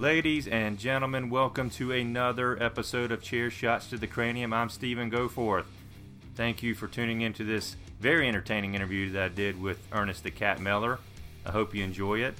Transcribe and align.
Ladies 0.00 0.46
and 0.46 0.78
gentlemen, 0.78 1.28
welcome 1.28 1.70
to 1.70 1.90
another 1.90 2.56
episode 2.62 3.10
of 3.10 3.20
Chair 3.20 3.50
Shots 3.50 3.88
to 3.88 3.98
the 3.98 4.06
Cranium. 4.06 4.52
I'm 4.52 4.68
Stephen 4.68 5.10
Goforth. 5.10 5.64
Thank 6.36 6.62
you 6.62 6.76
for 6.76 6.86
tuning 6.86 7.22
into 7.22 7.42
this 7.42 7.74
very 7.98 8.28
entertaining 8.28 8.76
interview 8.76 9.10
that 9.10 9.22
I 9.24 9.28
did 9.28 9.60
with 9.60 9.80
Ernest 9.90 10.22
the 10.22 10.30
Cat 10.30 10.60
Miller. 10.60 11.00
I 11.44 11.50
hope 11.50 11.74
you 11.74 11.82
enjoy 11.82 12.20
it. 12.20 12.34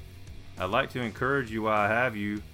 I'd 0.57 0.71
like 0.71 0.91
to 0.91 1.01
encourage 1.01 1.51
you 1.51 1.63
while 1.63 1.81
I 1.81 1.89
have 1.89 2.15
you 2.15 2.45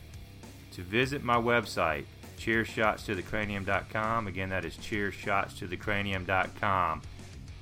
to 0.73 0.81
visit 0.81 1.23
my 1.23 1.37
website, 1.37 2.07
chairshotstothecranium.com. 2.39 4.27
Again, 4.27 4.49
that 4.49 4.65
is 4.65 4.75
chairshotstothecranium.com. 4.77 7.03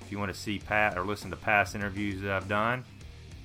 If 0.01 0.13
you 0.13 0.19
want 0.21 0.33
to 0.33 0.39
see 0.39 0.61
Pat 0.61 0.97
or 0.97 1.03
listen 1.03 1.31
to 1.31 1.37
past 1.37 1.75
interviews 1.75 2.23
that 2.23 2.31
I've 2.31 2.49
done, 2.49 2.85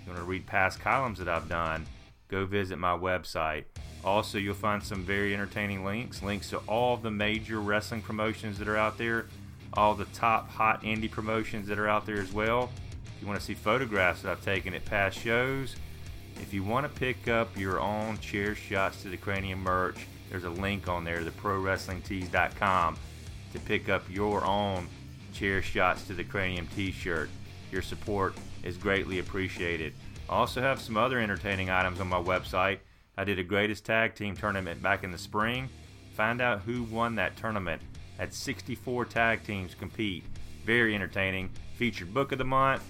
you 0.06 0.12
want 0.12 0.24
to 0.24 0.26
read 0.26 0.46
past 0.46 0.80
columns 0.80 1.18
that 1.18 1.28
I've 1.28 1.50
done, 1.50 1.88
go 2.28 2.46
visit 2.46 2.78
my 2.78 2.96
website. 2.96 3.64
Also, 4.08 4.38
you'll 4.38 4.56
find 4.56 4.82
some 4.82 5.04
very 5.04 5.34
entertaining 5.34 5.84
links, 5.84 6.24
links 6.24 6.50
to 6.50 6.60
all 6.60 6.96
the 6.96 7.12
major 7.12 7.60
wrestling 7.60 8.02
promotions 8.02 8.58
that 8.58 8.70
are 8.70 8.78
out 8.78 8.98
there, 8.98 9.26
all 9.74 9.96
the 9.96 10.06
top 10.06 10.50
hot 10.50 10.82
indie 10.82 11.12
promotions 11.12 11.68
that 11.68 11.78
are 11.78 11.90
out 11.90 12.06
there 12.06 12.22
as 12.22 12.32
well. 12.32 12.70
If 13.06 13.22
you 13.22 13.28
want 13.28 13.38
to 13.38 13.46
see 13.46 13.54
photographs 13.54 14.22
that 14.22 14.32
I've 14.32 14.46
taken 14.46 14.74
at 14.74 14.86
past 14.86 15.20
shows, 15.20 15.76
if 16.38 16.54
you 16.54 16.64
want 16.64 16.86
to 16.86 17.00
pick 17.00 17.28
up 17.28 17.58
your 17.58 17.82
own 17.82 18.18
chair 18.20 18.56
shots 18.56 19.02
to 19.02 19.10
the 19.10 19.18
cranium 19.18 19.60
merch, 19.60 20.08
there's 20.30 20.46
a 20.46 20.50
link 20.50 20.88
on 20.88 21.04
there, 21.04 21.26
the 21.26 21.32
prowrestlingtees.com, 21.32 22.98
to 23.52 23.60
pick 23.60 23.90
up 23.90 24.04
your 24.10 24.46
own 24.46 24.88
chair 25.34 25.62
shots 25.62 26.08
to 26.08 26.14
the 26.14 26.24
cranium 26.24 26.66
t-shirt. 26.78 27.30
Your 27.74 27.82
support 27.82 28.36
is 28.64 28.78
greatly 28.78 29.20
appreciated. 29.20 29.92
I 30.30 30.36
also 30.36 30.62
have 30.62 30.80
some 30.80 30.96
other 30.96 31.20
entertaining 31.20 31.70
items 31.70 32.00
on 32.00 32.08
my 32.08 32.22
website. 32.22 32.78
I 33.18 33.24
did 33.24 33.40
a 33.40 33.44
greatest 33.44 33.84
tag 33.84 34.14
team 34.14 34.36
tournament 34.36 34.82
back 34.82 35.04
in 35.04 35.12
the 35.12 35.18
spring. 35.18 35.70
Find 36.14 36.40
out 36.40 36.62
who 36.62 36.84
won 36.84 37.16
that 37.16 37.36
tournament. 37.36 37.82
Had 38.18 38.34
64 38.34 39.06
tag 39.06 39.44
teams 39.44 39.74
compete. 39.74 40.24
Very 40.66 40.94
entertaining. 40.94 41.50
Featured 41.76 42.14
book 42.14 42.32
of 42.32 42.38
the 42.38 42.44
month. 42.44 42.84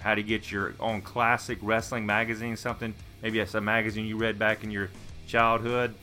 How 0.00 0.14
to 0.14 0.22
get 0.22 0.50
your 0.50 0.74
own 0.78 1.02
classic 1.02 1.58
wrestling 1.62 2.06
magazine, 2.06 2.56
something. 2.56 2.94
Maybe 3.22 3.38
that's 3.38 3.54
a 3.54 3.60
magazine 3.60 4.06
you 4.06 4.16
read 4.16 4.38
back 4.38 4.64
in 4.64 4.70
your 4.70 4.88
childhood. 5.26 5.94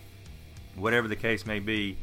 Whatever 0.76 1.08
the 1.08 1.16
case 1.16 1.46
may 1.46 1.60
be, 1.60 1.98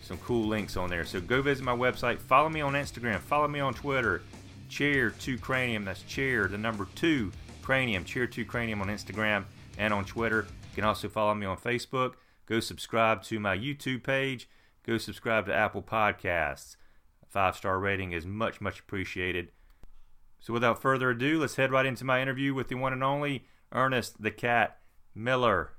some 0.00 0.16
cool 0.18 0.46
links 0.46 0.76
on 0.76 0.88
there. 0.90 1.04
So 1.04 1.20
go 1.20 1.42
visit 1.42 1.64
my 1.64 1.76
website. 1.76 2.18
Follow 2.18 2.48
me 2.48 2.60
on 2.60 2.74
Instagram. 2.74 3.18
Follow 3.20 3.48
me 3.48 3.60
on 3.60 3.74
Twitter. 3.74 4.22
Chair 4.68 5.10
2 5.10 5.38
Cranium. 5.38 5.84
That's 5.84 6.02
chair, 6.02 6.46
the 6.46 6.58
number 6.58 6.86
2 6.94 7.32
Cranium. 7.62 8.04
Chair 8.04 8.26
2 8.26 8.44
Cranium 8.44 8.80
on 8.80 8.88
Instagram 8.88 9.44
and 9.76 9.92
on 9.92 10.04
Twitter. 10.04 10.46
You 10.74 10.82
can 10.82 10.88
also 10.88 11.08
follow 11.08 11.36
me 11.36 11.46
on 11.46 11.56
Facebook. 11.56 12.14
Go 12.46 12.58
subscribe 12.58 13.22
to 13.24 13.38
my 13.38 13.56
YouTube 13.56 14.02
page. 14.02 14.48
Go 14.84 14.98
subscribe 14.98 15.46
to 15.46 15.54
Apple 15.54 15.84
Podcasts. 15.84 16.74
Five 17.28 17.54
star 17.54 17.78
rating 17.78 18.10
is 18.10 18.26
much, 18.26 18.60
much 18.60 18.80
appreciated. 18.80 19.52
So 20.40 20.52
without 20.52 20.82
further 20.82 21.10
ado, 21.10 21.38
let's 21.38 21.54
head 21.54 21.70
right 21.70 21.86
into 21.86 22.04
my 22.04 22.20
interview 22.20 22.54
with 22.54 22.66
the 22.66 22.74
one 22.74 22.92
and 22.92 23.04
only 23.04 23.44
Ernest 23.70 24.20
the 24.20 24.32
Cat 24.32 24.78
Miller. 25.14 25.74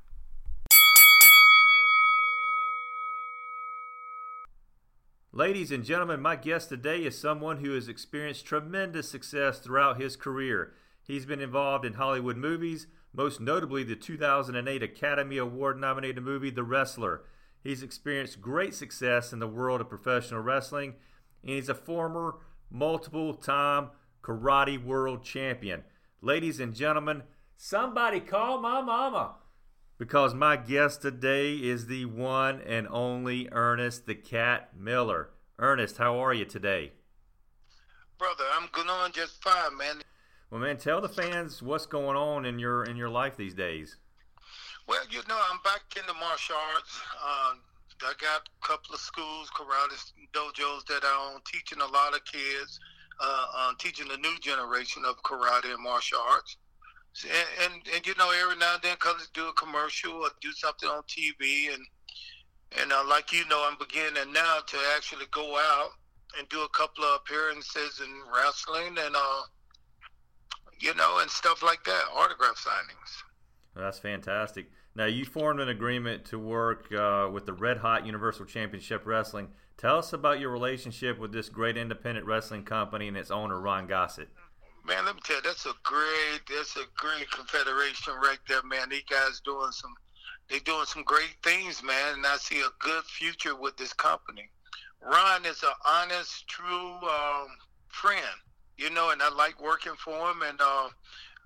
Ladies 5.34 5.74
and 5.74 5.84
gentlemen, 5.84 6.22
my 6.22 6.38
guest 6.38 6.70
today 6.70 7.04
is 7.04 7.20
someone 7.20 7.58
who 7.58 7.74
has 7.74 7.90
experienced 7.90 8.46
tremendous 8.46 9.10
success 9.10 9.60
throughout 9.60 10.00
his 10.00 10.16
career. 10.16 10.72
He's 11.04 11.26
been 11.26 11.42
involved 11.42 11.84
in 11.84 11.96
Hollywood 11.96 12.38
movies, 12.38 12.88
most 13.16 13.40
notably 13.40 13.84
the 13.84 13.96
2008 13.96 14.84
Academy 14.84 15.38
Award 15.38 15.80
nominated 15.80 16.24
movie 16.24 16.50
The 16.50 16.64
Wrestler. 16.64 17.22
He's 17.64 17.82
experienced 17.82 18.42
great 18.42 18.76
success 18.76 19.32
in 19.32 19.40
the 19.40 19.48
world 19.48 19.82
of 19.82 19.90
professional 19.90 20.42
wrestling, 20.42 20.96
and 21.42 21.52
he's 21.52 21.70
a 21.70 21.76
former 21.76 22.36
multiple 22.70 23.34
time 23.34 23.90
karate 24.22 24.84
world 24.84 25.24
champion. 25.24 25.84
Ladies 26.22 26.60
and 26.60 26.74
gentlemen, 26.74 27.24
somebody 27.56 28.20
call 28.20 28.60
my 28.60 28.82
mama 28.82 29.36
because 29.98 30.34
my 30.34 30.58
guest 30.58 31.02
today 31.02 31.54
is 31.54 31.88
the 31.88 32.06
one 32.06 32.62
and 32.62 32.88
only 32.90 33.48
Ernest 33.52 34.06
the 34.06 34.16
Cat 34.16 34.72
Miller. 34.78 35.30
Ernest, 35.58 35.98
how 35.98 36.20
are 36.20 36.34
you 36.34 36.44
today? 36.44 36.92
Brother, 38.18 38.44
I'm 38.54 38.68
going 38.74 38.90
on 38.90 39.12
just 39.14 39.42
fine, 39.42 39.78
man. 39.78 40.02
Well, 40.52 40.62
man, 40.62 40.78
tell 40.78 41.02
the 41.02 41.10
fans 41.10 41.62
what's 41.62 41.86
going 41.86 42.16
on 42.16 42.46
in 42.46 42.60
your 42.60 42.84
in 42.84 42.96
your 42.96 43.10
life 43.10 43.36
these 43.36 43.54
days. 43.54 43.98
Well, 44.88 45.02
you 45.10 45.22
know, 45.28 45.40
I'm 45.52 45.60
back 45.64 45.82
in 45.98 46.06
the 46.06 46.14
martial 46.14 46.56
arts. 46.76 47.02
Um, 47.24 47.60
I 48.04 48.14
got 48.22 48.48
a 48.48 48.68
couple 48.68 48.94
of 48.94 49.00
schools, 49.00 49.50
karate 49.50 49.98
dojos 50.34 50.86
that 50.86 51.04
I 51.04 51.32
own, 51.34 51.42
teaching 51.52 51.80
a 51.82 51.88
lot 51.88 52.14
of 52.14 52.24
kids, 52.26 52.80
uh, 53.20 53.46
um, 53.58 53.76
teaching 53.80 54.08
the 54.08 54.18
new 54.18 54.38
generation 54.42 55.04
of 55.08 55.16
karate 55.24 55.74
and 55.74 55.82
martial 55.82 56.20
arts. 56.20 56.58
And, 57.24 57.74
and, 57.74 57.82
and 57.96 58.06
you 58.06 58.14
know, 58.20 58.32
every 58.44 58.58
now 58.58 58.74
and 58.74 58.84
then, 58.84 58.98
cause 59.00 59.28
do 59.34 59.48
a 59.48 59.54
commercial 59.54 60.12
or 60.12 60.30
do 60.42 60.52
something 60.52 60.90
on 60.90 61.02
TV, 61.04 61.74
and 61.74 61.84
and 62.80 62.92
uh, 62.92 63.04
like 63.08 63.32
you 63.32 63.48
know, 63.48 63.68
I'm 63.68 63.78
beginning 63.80 64.34
now 64.34 64.60
to 64.68 64.78
actually 64.96 65.26
go 65.32 65.58
out 65.58 65.92
and 66.38 66.48
do 66.50 66.62
a 66.64 66.70
couple 66.70 67.06
of 67.06 67.22
appearances 67.22 68.02
in 68.02 68.12
wrestling 68.32 68.98
and 69.00 69.16
uh, 69.16 69.42
you 70.86 70.94
know, 70.94 71.18
and 71.20 71.30
stuff 71.30 71.64
like 71.64 71.84
that, 71.86 72.04
autograph 72.16 72.64
signings. 72.64 73.24
That's 73.76 73.98
fantastic. 73.98 74.70
Now, 74.96 75.06
you 75.06 75.26
formed 75.26 75.60
an 75.60 75.68
agreement 75.68 76.26
to 76.26 76.40
work 76.40 76.94
uh, 76.94 77.28
with 77.34 77.48
the 77.48 77.54
Red 77.54 77.78
Hot 77.78 78.06
Universal 78.06 78.46
Championship 78.46 79.02
Wrestling. 79.06 79.50
Tell 79.78 79.98
us 79.98 80.14
about 80.14 80.40
your 80.40 80.52
relationship 80.52 81.20
with 81.20 81.34
this 81.34 81.50
great 81.50 81.76
independent 81.76 82.28
wrestling 82.28 82.64
company 82.64 83.08
and 83.08 83.18
its 83.18 83.32
owner, 83.32 83.60
Ron 83.60 83.88
Gossett. 83.88 84.30
Man, 84.86 85.04
let 85.06 85.16
me 85.16 85.22
tell 85.26 85.38
you, 85.38 85.42
that's 85.42 85.66
a 85.66 85.74
great, 85.84 86.42
that's 86.48 86.78
a 86.78 86.86
great 86.96 87.30
confederation 87.32 88.14
right 88.14 88.38
there, 88.48 88.62
man. 88.64 88.88
These 88.90 89.04
guys 89.10 89.42
doing 89.44 89.72
some, 89.72 89.94
they 90.50 90.60
doing 90.60 90.86
some 90.86 91.04
great 91.04 91.36
things, 91.44 91.84
man, 91.84 92.14
and 92.14 92.26
I 92.26 92.38
see 92.38 92.62
a 92.62 92.70
good 92.80 93.04
future 93.06 93.56
with 93.56 93.76
this 93.76 93.92
company. 93.92 94.48
Ron 95.02 95.46
is 95.46 95.64
an 95.64 95.70
honest, 95.84 96.48
true 96.48 96.92
um, 97.02 97.48
friend 97.88 98.24
you 98.78 98.90
know, 98.90 99.12
and 99.12 99.22
I 99.22 99.30
like 99.30 99.62
working 99.62 99.94
for 100.04 100.32
him, 100.32 100.42
and 100.42 100.60
uh, 100.60 100.90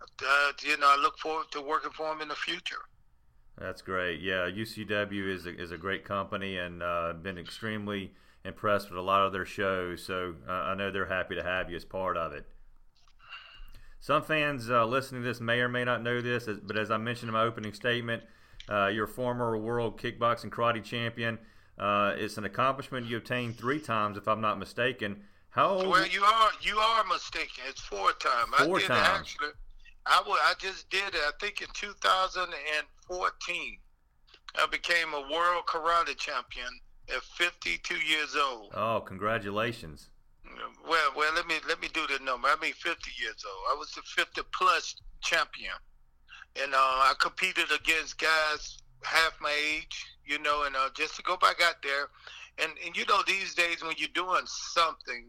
uh, 0.01 0.51
you 0.63 0.77
know, 0.77 0.87
I 0.87 0.97
look 1.01 1.17
forward 1.19 1.47
to 1.51 1.61
working 1.61 1.91
for 1.91 2.11
him 2.11 2.21
in 2.21 2.27
the 2.27 2.35
future. 2.35 2.81
That's 3.57 3.81
great. 3.81 4.21
Yeah, 4.21 4.49
UCW 4.49 5.27
is 5.27 5.45
a, 5.45 5.61
is 5.61 5.71
a 5.71 5.77
great 5.77 6.05
company, 6.05 6.57
and 6.57 6.81
uh, 6.81 7.13
been 7.21 7.37
extremely 7.37 8.13
impressed 8.45 8.89
with 8.89 8.97
a 8.97 9.01
lot 9.01 9.25
of 9.25 9.33
their 9.33 9.45
shows. 9.45 10.03
So 10.03 10.35
uh, 10.47 10.51
I 10.51 10.75
know 10.75 10.91
they're 10.91 11.07
happy 11.07 11.35
to 11.35 11.43
have 11.43 11.69
you 11.69 11.75
as 11.75 11.85
part 11.85 12.15
of 12.17 12.31
it. 12.33 12.45
Some 13.99 14.23
fans 14.23 14.69
uh, 14.69 14.85
listening 14.85 15.23
to 15.23 15.27
this 15.27 15.41
may 15.41 15.59
or 15.59 15.67
may 15.67 15.83
not 15.83 16.01
know 16.01 16.21
this, 16.21 16.47
but 16.63 16.77
as 16.77 16.89
I 16.89 16.97
mentioned 16.97 17.29
in 17.29 17.33
my 17.33 17.43
opening 17.43 17.73
statement, 17.73 18.23
uh, 18.69 18.87
you're 18.87 19.05
a 19.05 19.07
former 19.07 19.57
world 19.57 19.99
kickboxing 19.99 20.49
karate 20.49 20.83
champion. 20.83 21.37
Uh, 21.77 22.13
it's 22.17 22.37
an 22.37 22.45
accomplishment 22.45 23.07
you 23.07 23.17
obtained 23.17 23.57
three 23.57 23.79
times, 23.79 24.17
if 24.17 24.27
I'm 24.27 24.41
not 24.41 24.57
mistaken. 24.57 25.23
How 25.51 25.69
old? 25.69 25.87
Well, 25.87 26.07
you 26.07 26.23
are 26.23 26.49
you 26.61 26.77
are 26.77 27.03
mistaken. 27.05 27.63
It's 27.67 27.81
four 27.81 28.11
times. 28.13 28.49
Four 28.65 28.77
I 28.77 28.79
did 28.79 28.87
times. 28.87 29.19
actually. 29.19 29.49
I, 30.05 30.17
w- 30.19 30.37
I 30.41 30.53
just 30.59 30.89
did 30.89 31.13
it. 31.13 31.15
I 31.15 31.31
think 31.39 31.61
in 31.61 31.67
2014, 31.73 33.77
I 34.57 34.65
became 34.67 35.13
a 35.13 35.21
world 35.31 35.63
karate 35.67 36.15
champion 36.17 36.67
at 37.15 37.21
52 37.21 37.95
years 37.95 38.35
old. 38.35 38.71
Oh, 38.73 39.01
congratulations! 39.01 40.09
Well, 40.87 41.11
well, 41.15 41.33
let 41.35 41.45
me 41.47 41.55
let 41.67 41.81
me 41.81 41.89
do 41.93 42.05
the 42.07 42.23
number. 42.23 42.47
I 42.47 42.55
mean, 42.61 42.73
50 42.73 43.11
years 43.19 43.43
old. 43.45 43.63
I 43.71 43.75
was 43.77 43.91
the 43.91 44.01
50 44.01 44.41
plus 44.53 44.95
champion, 45.21 45.73
and 46.61 46.73
uh, 46.73 46.77
I 46.77 47.13
competed 47.19 47.71
against 47.71 48.17
guys 48.19 48.77
half 49.03 49.33
my 49.41 49.53
age. 49.67 50.05
You 50.25 50.39
know, 50.39 50.63
and 50.63 50.75
uh, 50.75 50.89
just 50.95 51.15
to 51.17 51.23
go 51.23 51.37
back 51.37 51.57
out 51.63 51.81
there, 51.83 52.07
and 52.59 52.71
and 52.85 52.95
you 52.95 53.05
know, 53.05 53.21
these 53.27 53.53
days 53.55 53.83
when 53.83 53.93
you're 53.97 54.09
doing 54.13 54.45
something 54.45 55.25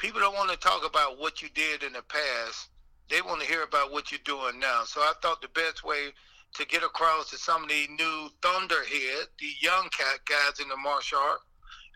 people 0.00 0.18
don't 0.18 0.34
want 0.34 0.50
to 0.50 0.56
talk 0.56 0.84
about 0.88 1.18
what 1.18 1.42
you 1.42 1.48
did 1.54 1.82
in 1.82 1.92
the 1.92 2.02
past. 2.02 2.70
They 3.10 3.20
want 3.20 3.42
to 3.42 3.46
hear 3.46 3.64
about 3.64 3.92
what 3.92 4.10
you're 4.10 4.20
doing 4.24 4.58
now. 4.58 4.82
So 4.86 5.02
I 5.02 5.12
thought 5.20 5.42
the 5.42 5.48
best 5.48 5.84
way 5.84 6.08
to 6.54 6.66
get 6.66 6.82
across 6.82 7.30
to 7.30 7.36
some 7.36 7.64
of 7.64 7.68
the 7.68 7.86
new 7.98 8.28
thunderhead, 8.42 9.28
the 9.38 9.52
young 9.60 9.88
cat 9.90 10.20
guys 10.26 10.58
in 10.60 10.68
the 10.68 10.76
martial 10.76 11.18
art, 11.18 11.40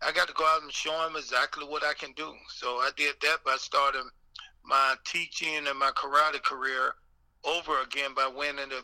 I 0.06 0.12
got 0.12 0.28
to 0.28 0.34
go 0.34 0.44
out 0.44 0.62
and 0.62 0.70
show 0.70 0.92
them 1.02 1.16
exactly 1.16 1.64
what 1.64 1.82
I 1.82 1.94
can 1.94 2.12
do. 2.12 2.34
So 2.48 2.76
I 2.76 2.90
did 2.94 3.14
that 3.22 3.38
by 3.44 3.56
starting 3.58 4.08
my 4.64 4.96
teaching 5.06 5.66
and 5.66 5.78
my 5.78 5.90
karate 5.96 6.42
career 6.42 6.92
over 7.42 7.80
again 7.82 8.10
by 8.14 8.26
winning 8.26 8.68
the 8.68 8.82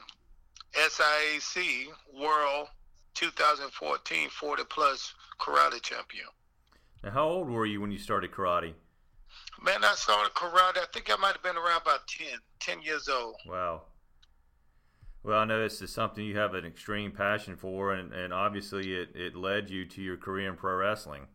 SIAC 0.79 1.89
World 2.19 2.69
2014 3.15 4.29
40 4.31 4.63
plus 4.71 5.15
karate 5.39 5.83
champion. 5.83 6.27
Now, 7.03 7.11
how 7.11 7.29
old 7.29 7.51
were 7.51 7.67
you 7.67 7.81
when 7.81 7.91
you 7.91 7.99
started 7.99 8.31
karate? 8.31 8.73
Man, 9.63 9.85
I 9.85 9.95
started 9.95 10.33
karate. 10.35 10.79
I 10.79 10.87
think 10.93 11.11
I 11.13 11.17
might 11.17 11.33
have 11.33 11.43
been 11.43 11.57
around 11.57 11.83
about 11.83 12.07
10, 12.09 12.39
10 12.61 12.83
years 12.83 13.09
old. 13.09 13.37
Wow. 13.47 13.83
Well, 15.23 15.39
I 15.39 15.45
know 15.45 15.63
this 15.63 15.83
is 15.83 15.93
something 15.93 16.25
you 16.25 16.39
have 16.39 16.55
an 16.55 16.65
extreme 16.65 17.13
passion 17.13 17.57
for, 17.57 17.93
and, 17.93 18.13
and 18.15 18.33
obviously 18.33 18.95
it, 18.95 19.11
it 19.15 19.37
led 19.37 19.69
you 19.69 19.85
to 19.85 20.01
your 20.01 20.17
career 20.17 20.49
in 20.49 20.57
pro 20.57 20.77
wrestling. 20.77 21.27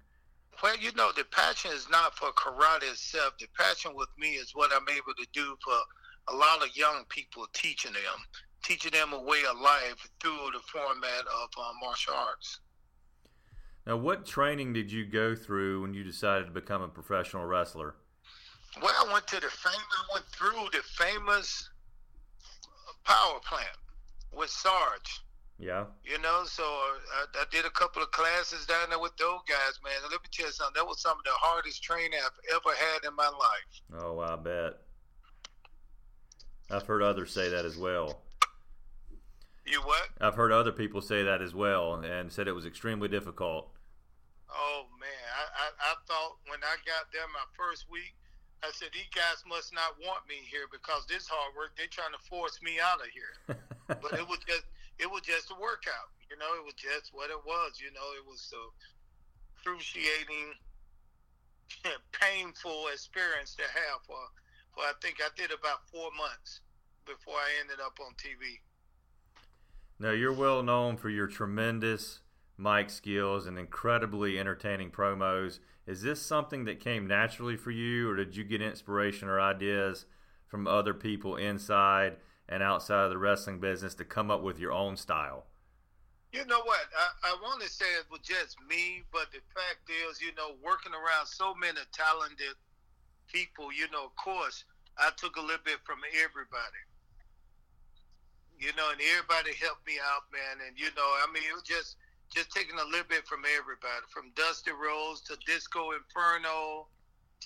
Well, 0.63 0.75
you 0.77 0.91
know, 0.93 1.11
the 1.15 1.25
passion 1.25 1.71
is 1.71 1.87
not 1.91 2.15
for 2.15 2.31
karate 2.31 2.89
itself. 2.89 3.33
The 3.39 3.47
passion 3.57 3.91
with 3.93 4.09
me 4.17 4.29
is 4.29 4.55
what 4.55 4.71
I'm 4.73 4.87
able 4.89 5.13
to 5.13 5.27
do 5.33 5.55
for 5.63 6.33
a 6.33 6.35
lot 6.35 6.63
of 6.63 6.75
young 6.75 7.03
people, 7.09 7.45
teaching 7.53 7.93
them, 7.93 8.23
teaching 8.63 8.91
them 8.91 9.13
a 9.13 9.21
way 9.21 9.43
of 9.49 9.59
life 9.59 10.07
through 10.19 10.49
the 10.53 10.61
format 10.71 11.21
of 11.21 11.49
uh, 11.57 11.71
martial 11.79 12.15
arts. 12.15 12.61
Now, 13.85 13.97
what 13.97 14.25
training 14.25 14.73
did 14.73 14.91
you 14.91 15.05
go 15.05 15.35
through 15.35 15.83
when 15.83 15.93
you 15.93 16.03
decided 16.03 16.45
to 16.45 16.51
become 16.51 16.81
a 16.81 16.87
professional 16.87 17.45
wrestler? 17.45 17.95
Well, 18.81 18.93
I 19.07 19.13
went 19.13 19.27
to 19.27 19.35
the 19.35 19.47
famous, 19.47 19.79
I 19.79 20.13
went 20.13 20.25
through 20.25 20.69
the 20.71 20.83
famous 20.83 21.69
power 23.03 23.39
plant 23.47 23.77
with 24.33 24.49
Sarge. 24.49 25.21
Yeah. 25.57 25.85
You 26.03 26.19
know, 26.19 26.43
so 26.45 26.63
uh, 26.63 27.25
I, 27.33 27.41
I, 27.41 27.45
did 27.49 27.65
a 27.65 27.69
couple 27.69 28.03
of 28.03 28.11
classes 28.11 28.65
down 28.65 28.89
there 28.89 28.99
with 28.99 29.15
those 29.15 29.39
guys, 29.47 29.79
man. 29.83 29.93
And 30.03 30.11
let 30.11 30.21
me 30.21 30.27
tell 30.29 30.47
you 30.47 30.51
something. 30.51 30.73
That 30.75 30.85
was 30.85 31.01
some 31.01 31.17
of 31.17 31.23
the 31.23 31.31
hardest 31.31 31.81
training 31.81 32.19
I've 32.21 32.55
ever 32.55 32.75
had 32.75 33.07
in 33.07 33.15
my 33.15 33.27
life. 33.27 34.03
Oh, 34.03 34.19
I 34.19 34.35
bet. 34.35 34.81
I've 36.69 36.85
heard 36.85 37.01
others 37.01 37.31
say 37.31 37.49
that 37.49 37.63
as 37.63 37.77
well. 37.77 38.21
You 39.65 39.81
what? 39.81 40.09
I've 40.19 40.35
heard 40.35 40.51
other 40.51 40.71
people 40.71 41.01
say 41.01 41.23
that 41.23 41.41
as 41.41 41.55
well, 41.55 41.95
and 41.95 42.31
said 42.31 42.47
it 42.47 42.53
was 42.53 42.65
extremely 42.65 43.07
difficult. 43.07 43.71
Oh 44.49 44.85
man, 44.99 45.09
I, 45.09 45.63
I, 45.63 45.91
I 45.91 45.93
thought 46.07 46.37
when 46.47 46.59
I 46.61 46.75
got 46.85 47.11
there 47.11 47.25
my 47.33 47.45
first 47.57 47.89
week, 47.89 48.13
I 48.65 48.73
said 48.73 48.89
these 48.97 49.13
guys 49.13 49.45
must 49.45 49.69
not 49.77 49.93
want 50.01 50.25
me 50.25 50.41
here 50.41 50.65
because 50.73 51.05
this 51.05 51.29
hard 51.29 51.53
work. 51.53 51.77
They're 51.77 51.91
trying 51.91 52.17
to 52.17 52.23
force 52.25 52.57
me 52.65 52.81
out 52.81 52.97
of 52.97 53.13
here. 53.13 53.37
but 54.01 54.17
it 54.17 54.25
was 54.25 54.41
just 54.49 54.65
it 54.97 55.05
was 55.05 55.21
just 55.21 55.53
a 55.53 55.57
workout. 55.61 56.09
You 56.25 56.37
know, 56.41 56.49
it 56.57 56.65
was 56.65 56.73
just 56.73 57.13
what 57.13 57.29
it 57.29 57.37
was. 57.45 57.77
You 57.77 57.93
know, 57.93 58.07
it 58.17 58.25
was 58.25 58.41
so 58.41 58.57
excruciating, 59.53 60.57
painful 62.11 62.89
experience 62.89 63.53
to 63.61 63.63
have 63.69 64.01
for, 64.09 64.17
for 64.73 64.81
I 64.81 64.97
think 64.97 65.21
I 65.21 65.29
did 65.37 65.53
about 65.53 65.85
four 65.93 66.09
months 66.17 66.65
before 67.05 67.37
I 67.37 67.61
ended 67.61 67.77
up 67.77 68.01
on 68.01 68.17
TV. 68.17 68.65
Now, 69.99 70.11
you're 70.11 70.33
well 70.33 70.61
known 70.61 70.97
for 70.97 71.09
your 71.09 71.27
tremendous 71.27 72.24
mic 72.57 72.89
skills 72.89 73.45
and 73.45 73.57
incredibly 73.57 74.39
entertaining 74.39 74.91
promos. 74.91 75.59
Is 75.85 76.01
this 76.01 76.21
something 76.21 76.65
that 76.65 76.79
came 76.79 77.07
naturally 77.07 77.57
for 77.57 77.71
you, 77.71 78.09
or 78.09 78.15
did 78.15 78.35
you 78.35 78.43
get 78.43 78.61
inspiration 78.61 79.27
or 79.27 79.39
ideas 79.39 80.05
from 80.47 80.67
other 80.67 80.93
people 80.93 81.35
inside 81.35 82.17
and 82.47 82.63
outside 82.63 83.05
of 83.05 83.09
the 83.09 83.17
wrestling 83.17 83.59
business 83.59 83.93
to 83.95 84.05
come 84.05 84.31
up 84.31 84.41
with 84.41 84.59
your 84.59 84.71
own 84.71 84.97
style? 84.97 85.45
You 86.31 86.45
know 86.45 86.61
what? 86.65 86.83
I, 86.97 87.31
I 87.31 87.37
want 87.41 87.61
to 87.61 87.69
say 87.69 87.85
it 87.95 88.11
was 88.11 88.19
just 88.19 88.57
me, 88.67 89.03
but 89.11 89.31
the 89.31 89.39
fact 89.55 89.87
is, 89.87 90.21
you 90.21 90.35
know, 90.35 90.55
working 90.63 90.91
around 90.91 91.27
so 91.27 91.55
many 91.55 91.79
talented 91.93 92.59
people, 93.31 93.71
you 93.71 93.87
know, 93.91 94.05
of 94.05 94.15
course, 94.15 94.65
I 94.97 95.11
took 95.15 95.35
a 95.35 95.41
little 95.41 95.63
bit 95.63 95.79
from 95.83 95.99
everybody. 96.11 96.83
You 98.59 98.71
know, 98.75 98.91
and 98.91 98.99
everybody 99.15 99.51
helped 99.59 99.85
me 99.87 99.99
out, 99.99 100.27
man. 100.31 100.63
And 100.65 100.79
you 100.79 100.87
know, 100.95 101.07
I 101.23 101.27
mean, 101.31 101.43
it 101.43 101.53
was 101.53 101.67
just 101.67 101.97
just 102.35 102.51
taking 102.51 102.75
a 102.75 102.85
little 102.91 103.07
bit 103.07 103.25
from 103.25 103.47
everybody, 103.47 104.03
from 104.11 104.35
Dusty 104.35 104.71
Rhodes 104.75 105.21
to 105.31 105.39
Disco 105.47 105.95
Inferno 105.95 106.87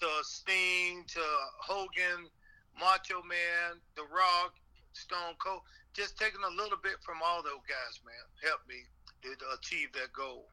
to 0.02 0.08
Sting 0.24 1.06
to 1.08 1.22
Hogan, 1.62 2.26
Macho 2.74 3.22
Man, 3.22 3.78
The 3.96 4.02
Rock, 4.10 4.58
Stone 4.94 5.38
Cold, 5.38 5.62
just 5.94 6.18
taking 6.18 6.42
a 6.42 6.56
little 6.58 6.78
bit 6.82 6.98
from 7.06 7.22
all 7.24 7.44
those 7.44 7.62
guys, 7.70 8.02
man, 8.02 8.26
helped 8.42 8.68
me 8.68 8.82
to 9.22 9.46
achieve 9.54 9.94
that 9.94 10.12
goal 10.12 10.48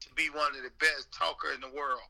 to 0.00 0.08
be 0.14 0.30
one 0.30 0.56
of 0.56 0.62
the 0.62 0.72
best 0.80 1.12
talker 1.12 1.52
in 1.54 1.60
the 1.60 1.76
world. 1.76 2.08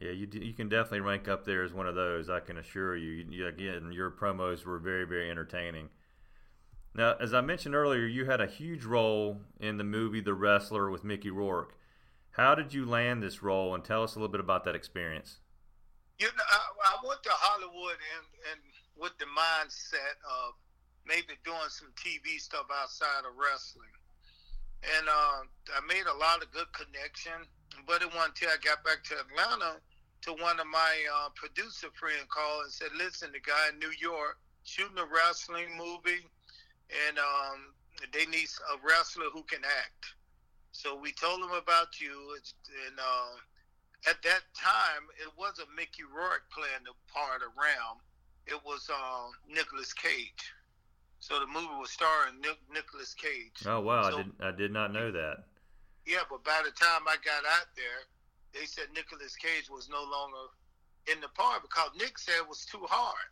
Yeah, 0.00 0.12
you 0.12 0.28
you 0.32 0.54
can 0.54 0.68
definitely 0.68 1.00
rank 1.00 1.28
up 1.28 1.44
there 1.44 1.64
as 1.64 1.72
one 1.72 1.88
of 1.88 1.96
those. 1.96 2.30
I 2.30 2.38
can 2.38 2.56
assure 2.56 2.96
you. 2.96 3.26
you 3.28 3.46
again, 3.48 3.90
your 3.92 4.12
promos 4.12 4.64
were 4.64 4.78
very 4.78 5.04
very 5.04 5.28
entertaining. 5.28 5.88
Now, 6.94 7.16
as 7.20 7.32
I 7.32 7.40
mentioned 7.40 7.74
earlier, 7.74 8.06
you 8.06 8.24
had 8.24 8.40
a 8.40 8.46
huge 8.46 8.84
role 8.84 9.40
in 9.60 9.76
the 9.76 9.84
movie 9.84 10.20
The 10.20 10.34
Wrestler 10.34 10.90
with 10.90 11.04
Mickey 11.04 11.30
Rourke. 11.30 11.76
How 12.32 12.54
did 12.54 12.72
you 12.72 12.86
land 12.86 13.22
this 13.22 13.42
role, 13.42 13.74
and 13.74 13.84
tell 13.84 14.02
us 14.02 14.14
a 14.14 14.18
little 14.18 14.32
bit 14.32 14.40
about 14.40 14.64
that 14.64 14.74
experience? 14.74 15.38
You 16.18 16.26
know, 16.26 16.44
I, 16.50 16.94
I 16.94 17.06
went 17.06 17.22
to 17.22 17.30
Hollywood 17.32 17.98
and, 18.16 18.26
and 18.52 18.60
with 18.96 19.16
the 19.18 19.26
mindset 19.26 20.18
of 20.24 20.54
maybe 21.06 21.38
doing 21.44 21.68
some 21.68 21.88
TV 21.96 22.38
stuff 22.38 22.66
outside 22.70 23.24
of 23.26 23.34
wrestling. 23.38 23.90
And 24.98 25.08
uh, 25.08 25.40
I 25.74 25.80
made 25.88 26.06
a 26.06 26.18
lot 26.18 26.42
of 26.42 26.50
good 26.52 26.70
connection. 26.72 27.46
But 27.86 28.02
it 28.02 28.08
wasn't 28.14 28.34
until 28.34 28.50
I 28.50 28.58
got 28.64 28.84
back 28.84 29.04
to 29.04 29.14
Atlanta 29.20 29.80
to 30.22 30.32
one 30.42 30.58
of 30.58 30.66
my 30.66 30.92
uh, 31.14 31.28
producer 31.34 31.88
friend 31.94 32.28
called 32.28 32.64
and 32.64 32.72
said, 32.72 32.88
listen, 32.96 33.30
the 33.32 33.40
guy 33.40 33.70
in 33.72 33.78
New 33.78 33.92
York 34.00 34.38
shooting 34.64 34.98
a 34.98 35.06
wrestling 35.06 35.76
movie, 35.76 36.26
and 36.88 37.18
um, 37.18 37.74
they 38.12 38.26
need 38.26 38.48
a 38.74 38.76
wrestler 38.86 39.28
who 39.32 39.42
can 39.44 39.64
act. 39.64 40.14
So 40.72 40.96
we 40.96 41.12
told 41.12 41.42
them 41.42 41.52
about 41.52 42.00
you, 42.00 42.36
and 42.86 42.98
uh, 42.98 43.34
at 44.08 44.22
that 44.22 44.42
time, 44.54 45.10
it 45.20 45.30
wasn't 45.36 45.68
Mickey 45.74 46.04
Rourke 46.04 46.46
playing 46.52 46.84
the 46.84 46.94
part 47.12 47.42
around. 47.42 48.00
It 48.46 48.60
was 48.64 48.88
uh, 48.88 49.28
Nicolas 49.48 49.92
Cage. 49.92 50.54
So 51.20 51.40
the 51.40 51.46
movie 51.46 51.74
was 51.80 51.90
starring 51.90 52.40
Nic- 52.40 52.62
Nicolas 52.72 53.12
Cage. 53.14 53.66
Oh 53.66 53.80
wow, 53.80 54.10
so, 54.10 54.18
I 54.18 54.22
did 54.22 54.32
I 54.40 54.50
did 54.52 54.72
not 54.72 54.92
know 54.92 55.10
that. 55.10 55.44
Yeah, 56.06 56.24
but 56.30 56.44
by 56.44 56.62
the 56.64 56.70
time 56.70 57.04
I 57.04 57.16
got 57.24 57.44
out 57.58 57.68
there, 57.76 58.06
they 58.54 58.64
said 58.64 58.86
Nicolas 58.94 59.36
Cage 59.36 59.68
was 59.68 59.88
no 59.90 60.00
longer 60.00 60.48
in 61.12 61.20
the 61.20 61.28
part 61.28 61.62
because 61.62 61.90
Nick 61.98 62.18
said 62.18 62.36
it 62.38 62.48
was 62.48 62.64
too 62.64 62.86
hard. 62.88 63.28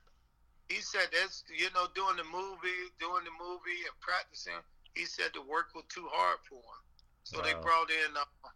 He 0.68 0.80
said 0.82 1.08
that's 1.12 1.44
you 1.48 1.70
know 1.74 1.86
doing 1.94 2.16
the 2.16 2.26
movie, 2.26 2.90
doing 2.98 3.22
the 3.22 3.34
movie 3.38 3.86
and 3.86 3.94
practicing. 4.00 4.58
He 4.94 5.04
said 5.04 5.30
the 5.34 5.42
work 5.42 5.74
was 5.74 5.84
too 5.88 6.08
hard 6.10 6.38
for 6.48 6.58
him. 6.58 6.82
So 7.22 7.38
wow. 7.38 7.44
they 7.44 7.54
brought 7.54 7.90
in 7.90 8.10
uh, 8.16 8.50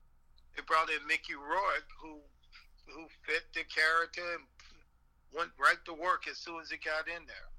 they 0.57 0.63
brought 0.67 0.91
in 0.91 1.07
Mickey 1.07 1.35
Rourke 1.35 1.91
who 2.03 2.19
who 2.87 3.07
fit 3.23 3.47
the 3.55 3.63
character 3.65 4.23
and 4.35 4.43
went 5.37 5.51
right 5.59 5.79
to 5.85 5.95
work 5.95 6.27
as 6.29 6.39
soon 6.39 6.61
as 6.61 6.71
he 6.71 6.77
got 6.77 7.07
in 7.07 7.27
there. 7.27 7.51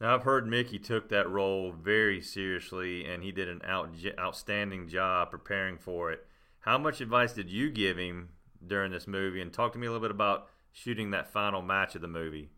Now 0.00 0.16
I've 0.16 0.24
heard 0.24 0.46
Mickey 0.48 0.78
took 0.78 1.08
that 1.10 1.30
role 1.30 1.72
very 1.72 2.20
seriously, 2.20 3.04
and 3.04 3.22
he 3.22 3.30
did 3.30 3.48
an 3.48 3.62
out, 3.64 3.90
outstanding 4.18 4.88
job 4.88 5.30
preparing 5.30 5.78
for 5.78 6.10
it. 6.10 6.26
How 6.60 6.76
much 6.76 7.00
advice 7.00 7.32
did 7.32 7.50
you 7.50 7.70
give 7.70 7.98
him 7.98 8.30
during 8.66 8.90
this 8.90 9.06
movie? 9.06 9.40
And 9.40 9.52
talk 9.52 9.72
to 9.72 9.78
me 9.78 9.86
a 9.86 9.90
little 9.90 10.02
bit 10.02 10.10
about 10.10 10.48
shooting 10.72 11.12
that 11.12 11.32
final 11.32 11.62
match 11.62 11.94
of 11.94 12.02
the 12.02 12.08
movie. 12.08 12.50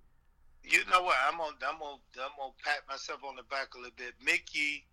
You 0.64 0.80
know 0.90 1.02
what? 1.02 1.16
I'm 1.28 1.37
gonna 1.37 1.61
I'm 1.61 1.78
gonna 1.78 2.00
I'm 2.16 2.33
gonna 2.40 2.56
pat 2.64 2.88
myself 2.88 3.21
on 3.21 3.37
the 3.37 3.44
back 3.52 3.75
a 3.75 3.78
little 3.78 3.92
bit. 4.00 4.16
Mickey 4.25 4.88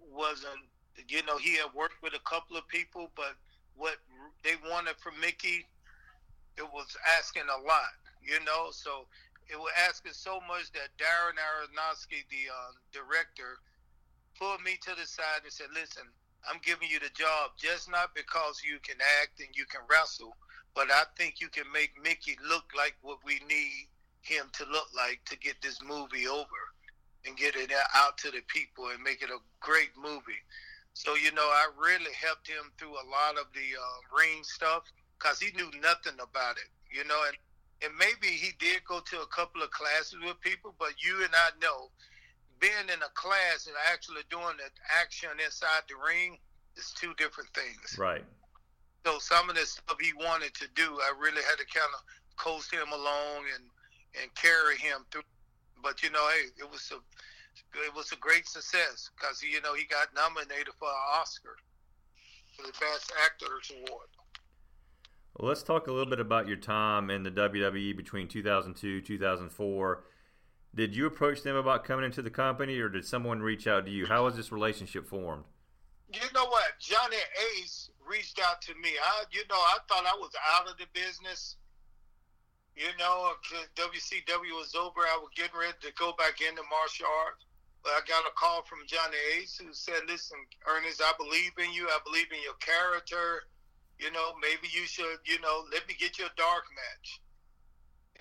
wasn't, 0.00 0.64
you 1.08 1.20
know, 1.28 1.36
he 1.36 1.60
had 1.60 1.68
worked 1.76 2.00
with 2.02 2.16
a 2.16 2.24
couple 2.24 2.56
of 2.56 2.66
people, 2.68 3.12
but 3.14 3.36
what 3.76 4.00
they 4.42 4.56
wanted 4.64 4.96
from 4.96 5.20
Mickey, 5.20 5.68
it 6.56 6.64
was 6.72 6.96
asking 7.20 7.44
a 7.52 7.60
lot, 7.68 7.92
you 8.24 8.40
know. 8.48 8.72
So 8.72 9.04
it 9.52 9.60
was 9.60 9.70
asking 9.76 10.16
so 10.16 10.40
much 10.48 10.72
that 10.72 10.88
Darren 10.96 11.36
Aronofsky, 11.36 12.24
the 12.32 12.48
um, 12.48 12.72
director, 12.88 13.60
pulled 14.40 14.64
me 14.64 14.80
to 14.88 14.96
the 14.96 15.04
side 15.04 15.44
and 15.44 15.52
said, 15.52 15.68
"Listen, 15.76 16.08
I'm 16.48 16.64
giving 16.64 16.88
you 16.88 16.98
the 16.98 17.12
job 17.12 17.52
just 17.60 17.90
not 17.92 18.16
because 18.16 18.64
you 18.64 18.80
can 18.80 18.96
act 19.20 19.36
and 19.44 19.52
you 19.52 19.66
can 19.68 19.84
wrestle, 19.84 20.32
but 20.74 20.88
I 20.90 21.04
think 21.20 21.44
you 21.44 21.52
can 21.52 21.68
make 21.76 21.92
Mickey 22.02 22.40
look 22.48 22.72
like 22.72 22.96
what 23.02 23.20
we 23.22 23.44
need 23.44 23.92
him 24.28 24.46
to 24.52 24.64
look 24.70 24.88
like 24.94 25.20
to 25.26 25.38
get 25.38 25.56
this 25.62 25.80
movie 25.82 26.28
over 26.28 26.60
and 27.26 27.36
get 27.36 27.56
it 27.56 27.72
out 27.94 28.18
to 28.18 28.30
the 28.30 28.42
people 28.46 28.88
and 28.88 29.02
make 29.02 29.22
it 29.22 29.30
a 29.30 29.38
great 29.60 29.90
movie." 29.96 30.42
So 30.94 31.14
you 31.14 31.32
know, 31.32 31.46
I 31.46 31.68
really 31.78 32.12
helped 32.12 32.46
him 32.46 32.72
through 32.78 32.92
a 32.92 33.06
lot 33.08 33.38
of 33.40 33.46
the 33.54 33.68
uh, 33.78 34.16
ring 34.16 34.42
stuff 34.42 34.82
because 35.18 35.40
he 35.40 35.50
knew 35.56 35.70
nothing 35.80 36.18
about 36.20 36.56
it, 36.56 36.70
you 36.90 37.04
know, 37.04 37.20
and 37.26 37.36
and 37.82 37.92
maybe 37.96 38.26
he 38.26 38.50
did 38.58 38.84
go 38.84 39.00
to 39.00 39.20
a 39.20 39.26
couple 39.26 39.62
of 39.62 39.70
classes 39.70 40.18
with 40.24 40.40
people, 40.40 40.74
but 40.78 40.94
you 40.98 41.22
and 41.22 41.32
I 41.32 41.50
know 41.62 41.90
being 42.60 42.90
in 42.92 43.02
a 43.02 43.12
class 43.14 43.66
and 43.66 43.76
actually 43.90 44.22
doing 44.30 44.58
the 44.58 44.66
action 45.00 45.30
inside 45.44 45.86
the 45.88 45.94
ring 45.94 46.38
is 46.76 46.92
two 46.98 47.14
different 47.14 47.50
things. 47.54 47.96
Right. 47.98 48.24
So 49.06 49.18
some 49.18 49.48
of 49.48 49.56
the 49.56 49.62
stuff 49.62 49.96
he 50.00 50.12
wanted 50.18 50.54
to 50.54 50.66
do, 50.74 50.98
I 51.00 51.12
really 51.18 51.42
had 51.42 51.58
to 51.58 51.66
kind 51.66 51.90
of 51.94 52.02
coast 52.36 52.72
him 52.72 52.90
along 52.92 53.46
and 53.54 53.64
and 54.20 54.34
carry 54.34 54.76
him 54.76 55.04
through. 55.10 55.22
But 55.82 56.02
you 56.02 56.10
know, 56.10 56.26
hey, 56.28 56.50
it 56.58 56.70
was 56.70 56.90
a 56.92 56.98
it 57.84 57.94
was 57.94 58.12
a 58.12 58.16
great 58.16 58.46
success 58.46 59.10
because 59.16 59.42
you 59.42 59.60
know 59.62 59.74
he 59.74 59.84
got 59.84 60.08
nominated 60.14 60.74
for 60.78 60.88
an 60.88 61.20
Oscar 61.20 61.56
for 62.56 62.66
the 62.66 62.72
Best 62.72 63.12
Actors 63.24 63.70
Award. 63.76 64.08
Well, 65.36 65.48
let's 65.48 65.62
talk 65.62 65.86
a 65.86 65.92
little 65.92 66.10
bit 66.10 66.20
about 66.20 66.48
your 66.48 66.56
time 66.56 67.10
in 67.10 67.22
the 67.22 67.30
WWE 67.30 67.96
between 67.96 68.26
2002 68.26 69.02
2004. 69.02 70.04
did 70.74 70.96
you 70.96 71.06
approach 71.06 71.42
them 71.42 71.56
about 71.56 71.84
coming 71.84 72.04
into 72.04 72.22
the 72.22 72.30
company, 72.30 72.78
or 72.80 72.88
did 72.88 73.04
someone 73.04 73.40
reach 73.40 73.66
out 73.66 73.86
to 73.86 73.92
you? 73.92 74.06
How 74.06 74.24
was 74.24 74.36
this 74.36 74.50
relationship 74.50 75.06
formed? 75.06 75.44
You 76.12 76.20
know 76.34 76.46
what? 76.46 76.78
Johnny 76.80 77.18
Ace 77.56 77.90
reached 78.08 78.40
out 78.40 78.62
to 78.62 78.74
me. 78.74 78.90
I, 79.02 79.24
you 79.30 79.42
know, 79.50 79.56
I 79.56 79.78
thought 79.88 80.06
I 80.06 80.16
was 80.18 80.30
out 80.54 80.68
of 80.68 80.78
the 80.78 80.86
business. 80.92 81.56
You 82.78 82.94
know, 82.94 83.34
WCW 83.74 84.54
was 84.54 84.78
over. 84.78 85.02
I 85.02 85.18
was 85.18 85.34
getting 85.34 85.58
ready 85.58 85.74
to 85.82 85.90
go 85.98 86.14
back 86.14 86.38
into 86.38 86.62
martial 86.70 87.10
arts. 87.26 87.42
But 87.82 87.98
I 87.98 88.06
got 88.06 88.22
a 88.22 88.30
call 88.38 88.62
from 88.70 88.86
Johnny 88.86 89.18
Ace 89.34 89.58
who 89.58 89.74
said, 89.74 90.06
"Listen, 90.06 90.38
Ernest, 90.62 91.02
I 91.02 91.10
believe 91.18 91.58
in 91.58 91.74
you. 91.74 91.90
I 91.90 91.98
believe 92.06 92.30
in 92.30 92.38
your 92.38 92.54
character. 92.62 93.50
You 93.98 94.14
know, 94.14 94.38
maybe 94.38 94.70
you 94.70 94.86
should, 94.86 95.18
you 95.26 95.42
know, 95.42 95.66
let 95.74 95.90
me 95.90 95.98
get 95.98 96.22
you 96.22 96.30
a 96.30 96.38
dark 96.38 96.70
match." 96.70 97.18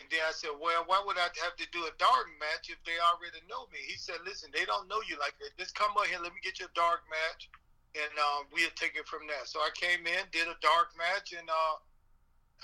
And 0.01 0.09
then 0.09 0.25
I 0.25 0.33
said, 0.33 0.57
"Well, 0.57 0.89
why 0.89 1.05
would 1.05 1.21
I 1.21 1.29
have 1.45 1.53
to 1.57 1.67
do 1.69 1.85
a 1.85 1.93
dark 2.01 2.25
match 2.41 2.73
if 2.73 2.81
they 2.81 2.97
already 2.97 3.45
know 3.45 3.69
me?" 3.69 3.77
He 3.85 3.97
said, 3.97 4.25
"Listen, 4.25 4.49
they 4.49 4.65
don't 4.65 4.89
know 4.89 5.05
you 5.05 5.21
like 5.21 5.37
that. 5.37 5.53
Just 5.61 5.77
come 5.77 5.93
over 5.93 6.09
here. 6.09 6.17
Let 6.17 6.33
me 6.33 6.41
get 6.41 6.57
you 6.57 6.65
a 6.65 6.73
dark 6.73 7.05
match, 7.13 7.45
and 7.93 8.13
uh, 8.17 8.49
we'll 8.49 8.73
take 8.73 8.97
it 8.97 9.05
from 9.05 9.29
there." 9.29 9.45
So 9.45 9.61
I 9.61 9.69
came 9.77 10.07
in, 10.09 10.25
did 10.33 10.49
a 10.49 10.57
dark 10.65 10.97
match, 10.97 11.33
and 11.37 11.45
uh, 11.45 11.75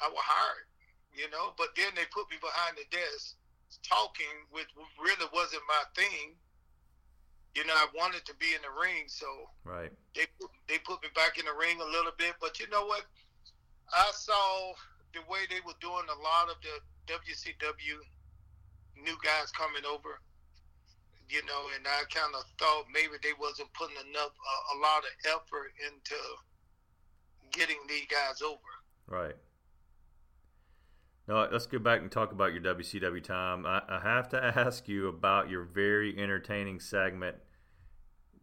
I 0.01 0.09
was 0.09 0.25
hired. 0.25 0.72
You 1.13 1.29
know, 1.29 1.53
but 1.57 1.77
then 1.77 1.93
they 1.95 2.09
put 2.09 2.29
me 2.29 2.37
behind 2.41 2.77
the 2.77 2.89
desk 2.89 3.37
talking, 3.85 4.49
which 4.51 4.69
really 4.97 5.29
wasn't 5.33 5.61
my 5.69 5.83
thing 5.93 6.37
you 7.55 7.65
know, 7.65 7.73
I 7.73 7.85
wanted 7.93 8.25
to 8.25 8.33
be 8.35 8.49
in 8.55 8.61
the 8.65 8.73
ring, 8.73 9.05
so 9.05 9.27
right. 9.63 9.91
They 10.15 10.25
they 10.67 10.79
put 10.79 11.01
me 11.03 11.09
back 11.13 11.37
in 11.37 11.45
the 11.45 11.53
ring 11.53 11.77
a 11.81 11.85
little 11.85 12.13
bit, 12.17 12.33
but 12.41 12.59
you 12.59 12.67
know 12.69 12.85
what? 12.85 13.05
I 13.93 14.09
saw 14.13 14.73
the 15.13 15.21
way 15.29 15.45
they 15.49 15.61
were 15.61 15.77
doing 15.79 16.09
a 16.09 16.17
lot 16.17 16.49
of 16.49 16.57
the 16.65 17.13
WCW 17.13 18.01
new 18.97 19.17
guys 19.21 19.51
coming 19.53 19.85
over, 19.85 20.17
you 21.29 21.45
know, 21.45 21.69
and 21.77 21.85
I 21.85 22.01
kind 22.09 22.33
of 22.33 22.43
thought 22.57 22.85
maybe 22.91 23.21
they 23.21 23.37
wasn't 23.39 23.71
putting 23.73 23.97
enough 24.09 24.33
uh, 24.33 24.61
a 24.73 24.75
lot 24.81 25.05
of 25.05 25.13
effort 25.37 25.73
into 25.85 26.17
getting 27.51 27.77
these 27.87 28.07
guys 28.09 28.41
over. 28.41 28.71
Right. 29.05 29.37
No, 31.27 31.47
let's 31.49 31.67
go 31.67 31.79
back 31.79 32.01
and 32.01 32.11
talk 32.11 32.33
about 32.33 32.53
your 32.53 32.61
WCW 32.61 33.23
time. 33.23 33.65
I, 33.65 33.81
I, 33.87 34.01
have 34.01 34.27
to 34.29 34.43
ask 34.57 34.87
you 34.89 35.07
about 35.07 35.49
your 35.49 35.63
very 35.63 36.17
entertaining 36.19 36.81
segment 36.81 37.37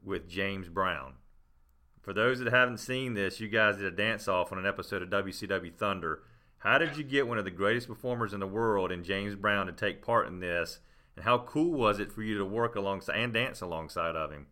with 0.02 0.28
James 0.28 0.68
Brown. 0.68 1.14
For 2.00 2.14
those 2.14 2.38
that 2.38 2.50
haven't 2.50 2.78
seen 2.78 3.12
this, 3.12 3.38
you 3.38 3.48
guys 3.48 3.76
did 3.76 3.84
a 3.84 3.90
dance 3.90 4.28
off 4.28 4.50
on 4.50 4.58
an 4.58 4.64
episode 4.64 5.02
of 5.02 5.10
WCW 5.10 5.74
Thunder. 5.74 6.22
How 6.58 6.78
did 6.78 6.96
you 6.96 7.04
get 7.04 7.28
one 7.28 7.36
of 7.36 7.44
the 7.44 7.50
greatest 7.50 7.86
performers 7.86 8.32
in 8.32 8.40
the 8.40 8.46
world 8.46 8.90
in 8.90 9.04
James 9.04 9.34
Brown 9.34 9.66
to 9.66 9.72
take 9.72 10.02
part 10.02 10.26
in 10.26 10.40
this? 10.40 10.80
And 11.16 11.24
how 11.24 11.38
cool 11.38 11.72
was 11.72 12.00
it 12.00 12.10
for 12.10 12.22
you 12.22 12.38
to 12.38 12.44
work 12.46 12.76
alongside 12.76 13.16
and 13.16 13.32
dance 13.32 13.60
alongside 13.60 14.16
of 14.16 14.30
him? 14.30 14.46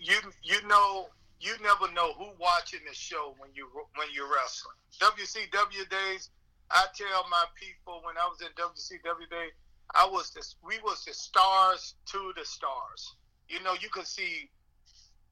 You 0.00 0.14
you 0.44 0.66
know 0.68 1.08
you 1.40 1.54
never 1.62 1.92
know 1.92 2.12
who 2.14 2.26
watching 2.38 2.80
the 2.88 2.94
show 2.94 3.34
when 3.38 3.50
you 3.54 3.68
when 3.96 4.06
you're 4.12 4.32
wrestling. 4.32 4.76
WCW 5.00 5.88
days 5.90 6.30
I 6.70 6.86
tell 6.94 7.26
my 7.30 7.44
people 7.54 8.02
when 8.04 8.16
I 8.18 8.26
was 8.26 8.40
in 8.42 8.50
WCW 8.58 9.30
day, 9.30 9.54
I 9.94 10.06
was 10.06 10.34
we 10.64 10.78
was 10.82 11.04
the 11.04 11.14
stars 11.14 11.94
to 12.06 12.32
the 12.36 12.44
stars. 12.44 13.14
You 13.48 13.62
know, 13.62 13.74
you 13.80 13.88
could 13.88 14.06
see 14.06 14.50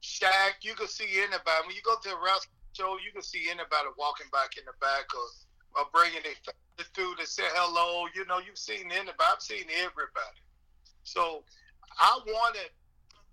Shaq, 0.03 0.62
you 0.62 0.75
could 0.75 0.91
see 0.91 1.19
anybody. 1.19 1.67
When 1.67 1.75
you 1.75 1.83
go 1.83 1.97
to 1.97 2.11
a 2.14 2.21
wrestling 2.23 2.55
show, 2.76 2.97
you 3.03 3.11
can 3.11 3.23
see 3.23 3.50
anybody 3.50 3.91
walking 3.99 4.31
back 4.31 4.55
in 4.57 4.64
the 4.69 4.76
back 4.79 5.11
or, 5.11 5.26
or 5.81 5.85
bringing 5.91 6.23
their 6.23 6.38
through 6.95 7.17
to 7.17 7.26
say 7.26 7.47
hello. 7.55 8.07
You 8.14 8.26
know, 8.26 8.38
you've 8.38 8.59
seen 8.59 8.93
anybody. 8.93 9.26
I've 9.26 9.43
seen 9.43 9.67
everybody. 9.83 10.41
So 11.03 11.43
I 11.99 12.21
wanted 12.26 12.71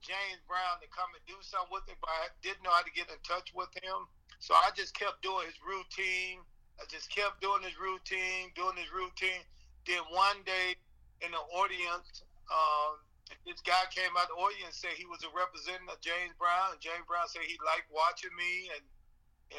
James 0.02 0.42
Brown 0.50 0.82
to 0.82 0.90
come 0.90 1.10
and 1.14 1.24
do 1.30 1.38
something 1.42 1.70
with 1.70 1.86
me, 1.86 1.94
but 2.02 2.10
I 2.10 2.34
didn't 2.42 2.66
know 2.66 2.74
how 2.74 2.82
to 2.82 2.94
get 2.94 3.10
in 3.10 3.22
touch 3.22 3.54
with 3.54 3.70
him. 3.82 4.10
So 4.40 4.58
I 4.58 4.74
just 4.74 4.98
kept 4.98 5.22
doing 5.22 5.46
his 5.46 5.58
routine 5.62 6.42
I 6.82 6.90
just 6.90 7.14
kept 7.14 7.46
doing 7.46 7.62
his 7.62 7.78
routine, 7.78 8.50
doing 8.58 8.74
his 8.74 8.90
routine. 8.90 9.46
Then 9.86 10.02
one 10.10 10.42
day 10.50 10.74
in 11.22 11.30
the 11.30 11.44
audience, 11.54 12.26
um, 12.50 12.98
this 13.46 13.62
guy 13.62 13.86
came 13.94 14.10
out 14.18 14.34
of 14.34 14.34
the 14.34 14.42
audience 14.42 14.74
and 14.74 14.90
said 14.90 14.98
he 14.98 15.06
was 15.06 15.22
a 15.22 15.30
representative 15.30 15.94
of 15.94 16.02
James 16.02 16.34
Brown. 16.42 16.74
And 16.74 16.82
James 16.82 17.06
Brown 17.06 17.30
said 17.30 17.46
he 17.46 17.54
liked 17.62 17.86
watching 17.94 18.34
me, 18.34 18.74
and 18.74 18.86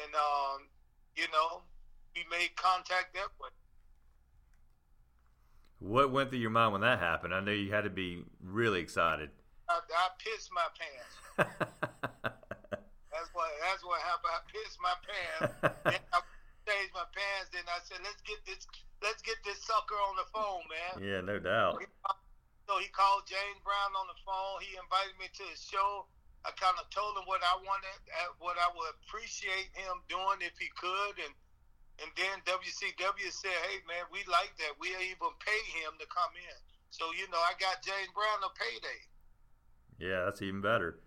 and 0.03 0.11
um, 0.11 0.67
you 1.15 1.31
know, 1.31 1.63
we 2.11 2.27
made 2.27 2.51
contact 2.59 3.15
that 3.15 3.31
way. 3.39 3.55
What 5.79 6.11
went 6.11 6.27
through 6.27 6.43
your 6.43 6.51
mind 6.51 6.75
when 6.75 6.83
that 6.83 6.99
happened? 6.99 7.33
I 7.33 7.39
know 7.39 7.55
you 7.55 7.71
had 7.71 7.87
to 7.87 7.91
be 7.91 8.23
really 8.43 8.83
excited. 8.83 9.31
I, 9.71 9.79
I 9.79 10.05
pissed 10.19 10.51
my 10.51 10.67
pants. 10.75 11.15
that's 13.15 13.29
what 13.31 13.47
that's 13.63 13.83
what 13.83 14.03
happened. 14.03 14.35
I 14.35 14.43
pissed 14.51 14.79
my 14.83 14.95
pants. 15.07 16.03
changed 16.73 16.93
my 16.97 17.05
pants. 17.13 17.53
Then 17.53 17.65
I 17.69 17.79
said, 17.85 18.01
let's 18.01 18.21
get 18.25 18.41
this, 18.49 18.65
let's 19.05 19.21
get 19.21 19.37
this 19.45 19.61
sucker 19.61 19.97
on 20.09 20.17
the 20.17 20.27
phone, 20.33 20.65
man. 20.65 20.93
Yeah, 21.05 21.21
no 21.21 21.37
doubt. 21.37 21.77
So 22.65 22.79
he 22.79 22.87
called 22.89 23.29
James 23.29 23.59
Brown 23.61 23.91
on 23.93 24.07
the 24.09 24.17
phone. 24.25 24.63
He 24.63 24.73
invited 24.79 25.13
me 25.21 25.29
to 25.29 25.43
his 25.51 25.61
show. 25.61 26.07
I 26.43 26.51
kind 26.59 26.75
of 26.79 26.87
told 26.91 27.15
him 27.15 27.27
what 27.27 27.39
I 27.43 27.55
wanted, 27.63 27.99
uh, 28.19 28.35
what 28.39 28.59
I 28.59 28.67
would 28.75 28.91
appreciate 29.03 29.71
him 29.75 30.03
doing 30.11 30.43
if 30.43 30.55
he 30.59 30.67
could, 30.75 31.15
and 31.23 31.31
and 32.01 32.09
then 32.19 32.35
WCW 32.43 33.31
said, 33.31 33.55
"Hey 33.69 33.79
man, 33.87 34.03
we 34.11 34.27
like 34.27 34.51
that. 34.59 34.75
We 34.75 34.91
even 34.91 35.31
pay 35.39 35.61
him 35.71 35.95
to 36.03 36.07
come 36.11 36.35
in." 36.35 36.57
So 36.91 37.15
you 37.15 37.31
know, 37.31 37.39
I 37.39 37.55
got 37.63 37.79
James 37.79 38.11
Brown 38.11 38.43
a 38.43 38.51
payday. 38.59 38.99
Yeah, 40.03 40.27
that's 40.27 40.43
even 40.43 40.59
better. 40.59 40.99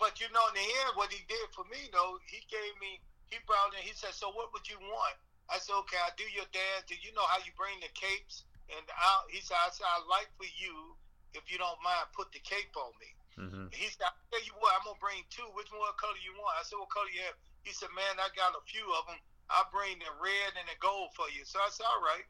But 0.00 0.16
you 0.16 0.32
know, 0.32 0.48
in 0.48 0.56
the 0.56 0.64
end, 0.64 0.96
what 0.96 1.12
he 1.12 1.20
did 1.28 1.44
for 1.52 1.68
me 1.68 1.92
though, 1.92 2.16
he 2.24 2.40
gave 2.48 2.72
me 2.80 3.04
he 3.30 3.38
brought 3.46 3.72
in. 3.74 3.82
He 3.86 3.94
said, 3.94 4.14
"So 4.14 4.30
what 4.34 4.52
would 4.52 4.66
you 4.68 4.78
want?" 4.78 5.16
I 5.48 5.58
said, 5.58 5.74
"Okay, 5.86 5.98
I 5.98 6.10
do 6.18 6.26
your 6.30 6.46
dance. 6.50 6.86
Do 6.86 6.94
you 6.98 7.14
know 7.14 7.26
how 7.26 7.38
you 7.42 7.54
bring 7.56 7.78
the 7.80 7.90
capes?" 7.94 8.44
And 8.70 8.86
I, 8.90 9.10
he 9.30 9.40
said, 9.40 9.58
"I 9.58 9.70
said 9.70 9.86
I'd 9.86 10.06
like 10.06 10.30
for 10.38 10.46
you, 10.46 10.94
if 11.34 11.50
you 11.50 11.58
don't 11.58 11.78
mind, 11.82 12.10
put 12.14 12.30
the 12.30 12.42
cape 12.42 12.74
on 12.76 12.92
me." 12.98 13.10
Mm-hmm. 13.38 13.66
He 13.72 13.86
said, 13.90 14.10
"I 14.10 14.14
tell 14.30 14.44
you 14.44 14.54
what, 14.58 14.74
I'm 14.78 14.84
gonna 14.86 15.00
bring 15.02 15.22
two. 15.30 15.46
Which 15.54 15.70
one 15.70 15.90
color 15.98 16.18
you 16.22 16.34
want?" 16.38 16.58
I 16.58 16.62
said, 16.66 16.78
"What 16.78 16.90
color 16.90 17.10
you 17.10 17.22
have?" 17.26 17.38
He 17.62 17.72
said, 17.72 17.90
"Man, 17.94 18.18
I 18.18 18.28
got 18.34 18.58
a 18.58 18.62
few 18.66 18.86
of 18.94 19.06
them. 19.06 19.18
I'll 19.50 19.70
bring 19.70 19.98
the 19.98 20.12
red 20.22 20.54
and 20.58 20.66
the 20.70 20.78
gold 20.78 21.14
for 21.14 21.30
you." 21.30 21.42
So 21.46 21.58
I 21.58 21.70
said, 21.70 21.86
"All 21.86 22.02
right." 22.02 22.26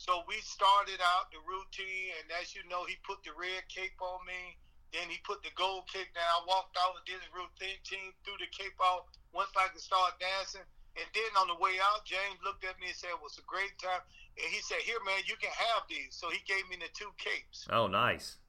So 0.00 0.24
we 0.24 0.40
started 0.40 0.96
out 1.04 1.28
the 1.28 1.44
routine, 1.44 2.16
and 2.22 2.32
as 2.40 2.56
you 2.56 2.64
know, 2.72 2.88
he 2.88 2.96
put 3.04 3.20
the 3.20 3.36
red 3.36 3.68
cape 3.68 4.00
on 4.00 4.24
me. 4.24 4.56
Then 4.96 5.06
he 5.12 5.20
put 5.22 5.44
the 5.44 5.52
gold 5.54 5.86
cape 5.92 6.08
down. 6.16 6.24
I 6.24 6.40
walked 6.48 6.74
out 6.80 6.96
and 6.96 7.04
did 7.04 7.20
his 7.20 7.30
routine, 7.30 8.10
threw 8.24 8.34
the 8.40 8.48
cape 8.50 8.74
off, 8.80 9.06
once 9.32 9.50
I 9.54 9.68
could 9.70 9.82
start 9.82 10.18
dancing. 10.18 10.64
And 10.98 11.06
then 11.14 11.32
on 11.38 11.46
the 11.46 11.58
way 11.62 11.78
out, 11.78 12.02
James 12.02 12.42
looked 12.42 12.66
at 12.66 12.74
me 12.82 12.90
and 12.90 12.98
said, 12.98 13.14
it 13.14 13.22
was 13.22 13.38
a 13.38 13.46
great 13.46 13.72
time. 13.78 14.02
And 14.34 14.48
he 14.50 14.58
said, 14.66 14.82
here, 14.82 14.98
man, 15.06 15.22
you 15.26 15.38
can 15.38 15.54
have 15.54 15.86
these. 15.86 16.18
So 16.18 16.30
he 16.34 16.42
gave 16.50 16.66
me 16.66 16.76
the 16.82 16.90
two 16.90 17.10
capes. 17.14 17.70
Oh, 17.70 17.86
nice. 17.86 18.42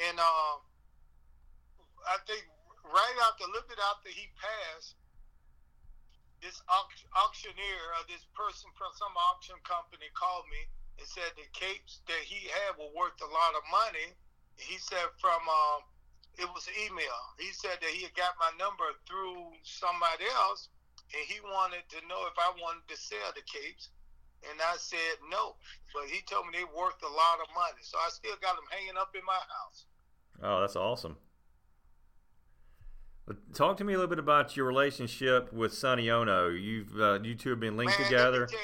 And 0.00 0.16
uh, 0.16 0.54
I 2.08 2.16
think 2.24 2.48
right 2.88 3.16
after, 3.28 3.44
a 3.44 3.52
little 3.52 3.68
bit 3.68 3.80
after 3.92 4.08
he 4.08 4.32
passed, 4.40 4.96
this 6.40 6.56
auctioneer 7.12 7.84
or 8.00 8.02
this 8.08 8.24
person 8.32 8.72
from 8.72 8.96
some 8.96 9.12
auction 9.28 9.60
company 9.60 10.08
called 10.16 10.48
me 10.48 10.64
and 10.96 11.04
said 11.04 11.28
the 11.36 11.44
capes 11.52 12.00
that 12.08 12.24
he 12.24 12.48
had 12.48 12.80
were 12.80 12.88
worth 12.96 13.20
a 13.20 13.28
lot 13.28 13.52
of 13.52 13.60
money. 13.68 14.16
He 14.56 14.80
said 14.80 15.12
from 15.20 15.44
uh, 15.44 15.84
it 16.40 16.48
was 16.48 16.64
an 16.66 16.76
email. 16.88 17.20
He 17.36 17.52
said 17.52 17.76
that 17.80 17.92
he 17.92 18.08
had 18.08 18.16
got 18.16 18.32
my 18.40 18.50
number 18.56 18.88
through 19.04 19.52
somebody 19.62 20.24
else, 20.48 20.72
and 21.12 21.22
he 21.28 21.38
wanted 21.44 21.84
to 21.92 22.00
know 22.08 22.24
if 22.26 22.36
I 22.40 22.48
wanted 22.56 22.88
to 22.88 22.96
sell 22.96 23.30
the 23.36 23.44
capes. 23.44 23.92
And 24.48 24.56
I 24.56 24.80
said 24.80 25.20
no, 25.28 25.60
but 25.92 26.08
he 26.08 26.24
told 26.24 26.48
me 26.48 26.56
they 26.56 26.64
worth 26.64 26.96
a 27.04 27.12
lot 27.12 27.44
of 27.44 27.52
money, 27.52 27.84
so 27.84 28.00
I 28.00 28.08
still 28.08 28.40
got 28.40 28.56
them 28.56 28.64
hanging 28.72 28.96
up 28.96 29.12
in 29.12 29.20
my 29.28 29.36
house. 29.36 29.84
Oh, 30.40 30.60
that's 30.64 30.76
awesome. 30.76 31.20
Talk 33.52 33.76
to 33.76 33.84
me 33.84 33.92
a 33.92 33.96
little 33.96 34.08
bit 34.08 34.18
about 34.18 34.56
your 34.56 34.66
relationship 34.66 35.52
with 35.52 35.74
Sonny 35.74 36.08
Onoo. 36.08 36.56
You've 36.56 36.98
uh, 36.98 37.20
you 37.22 37.34
two 37.34 37.50
have 37.50 37.60
been 37.60 37.76
linked 37.76 37.98
Man, 38.00 38.08
together. 38.08 38.48
You, 38.50 38.58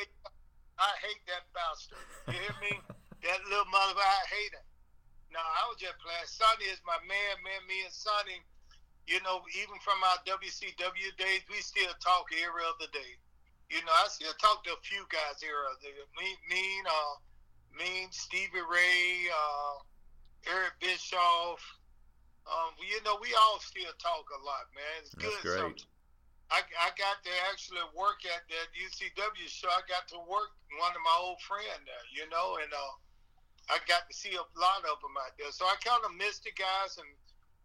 I 0.78 0.90
hate 1.04 1.22
that 1.28 1.44
bastard. 1.52 1.98
You 2.28 2.40
hear 2.40 2.56
me? 2.60 2.80
that 3.22 3.38
little 3.44 3.66
mother, 3.66 4.00
I 4.00 4.22
hate 4.32 4.52
him. 4.56 4.64
No, 5.36 5.44
I 5.44 5.68
was 5.68 5.76
just 5.76 6.00
playing. 6.00 6.24
Sonny 6.24 6.64
is 6.72 6.80
my 6.88 6.96
man, 7.04 7.34
man. 7.44 7.60
Me 7.68 7.84
and 7.84 7.92
Sonny, 7.92 8.40
you 9.04 9.20
know, 9.20 9.44
even 9.60 9.76
from 9.84 10.00
our 10.00 10.16
WCW 10.24 11.12
days, 11.20 11.44
we 11.52 11.60
still 11.60 11.92
talk 12.00 12.32
every 12.32 12.64
other 12.64 12.88
day. 12.88 13.20
You 13.68 13.84
know, 13.84 13.92
I 13.92 14.08
still 14.08 14.32
talk 14.40 14.64
to 14.64 14.72
a 14.72 14.80
few 14.80 15.04
guys 15.12 15.36
here 15.44 15.60
or 15.60 15.76
there. 15.84 16.08
Me, 16.16 16.32
mean, 16.48 16.84
uh, 16.88 17.14
mean 17.76 18.08
Stevie 18.16 18.64
Ray, 18.64 19.28
uh, 19.28 19.76
Eric 20.56 20.80
Bischoff. 20.80 21.60
Um, 22.48 22.72
you 22.80 22.96
know, 23.04 23.20
we 23.20 23.28
all 23.36 23.60
still 23.60 23.92
talk 24.00 24.24
a 24.32 24.40
lot, 24.40 24.72
man. 24.72 25.04
It's 25.04 25.12
That's 25.20 25.36
good. 25.44 25.76
Great. 25.76 25.84
I, 26.48 26.64
I 26.80 26.96
got 26.96 27.20
to 27.28 27.32
actually 27.52 27.84
work 27.92 28.24
at 28.24 28.48
that 28.48 28.68
UCW 28.72 29.50
show. 29.52 29.68
I 29.68 29.84
got 29.84 30.08
to 30.16 30.18
work 30.24 30.56
one 30.80 30.96
of 30.96 31.02
my 31.04 31.16
old 31.20 31.42
friend 31.44 31.82
there, 31.84 32.06
you 32.08 32.24
know, 32.32 32.56
and 32.62 32.72
uh, 32.72 32.94
I 33.68 33.78
got 33.88 34.06
to 34.06 34.14
see 34.14 34.34
a 34.34 34.46
lot 34.58 34.86
of 34.86 35.02
them 35.02 35.18
out 35.18 35.34
there. 35.38 35.50
So 35.50 35.66
I 35.66 35.74
kind 35.82 36.02
of 36.06 36.14
miss 36.14 36.38
the 36.38 36.54
guys, 36.54 36.98
and 36.98 37.10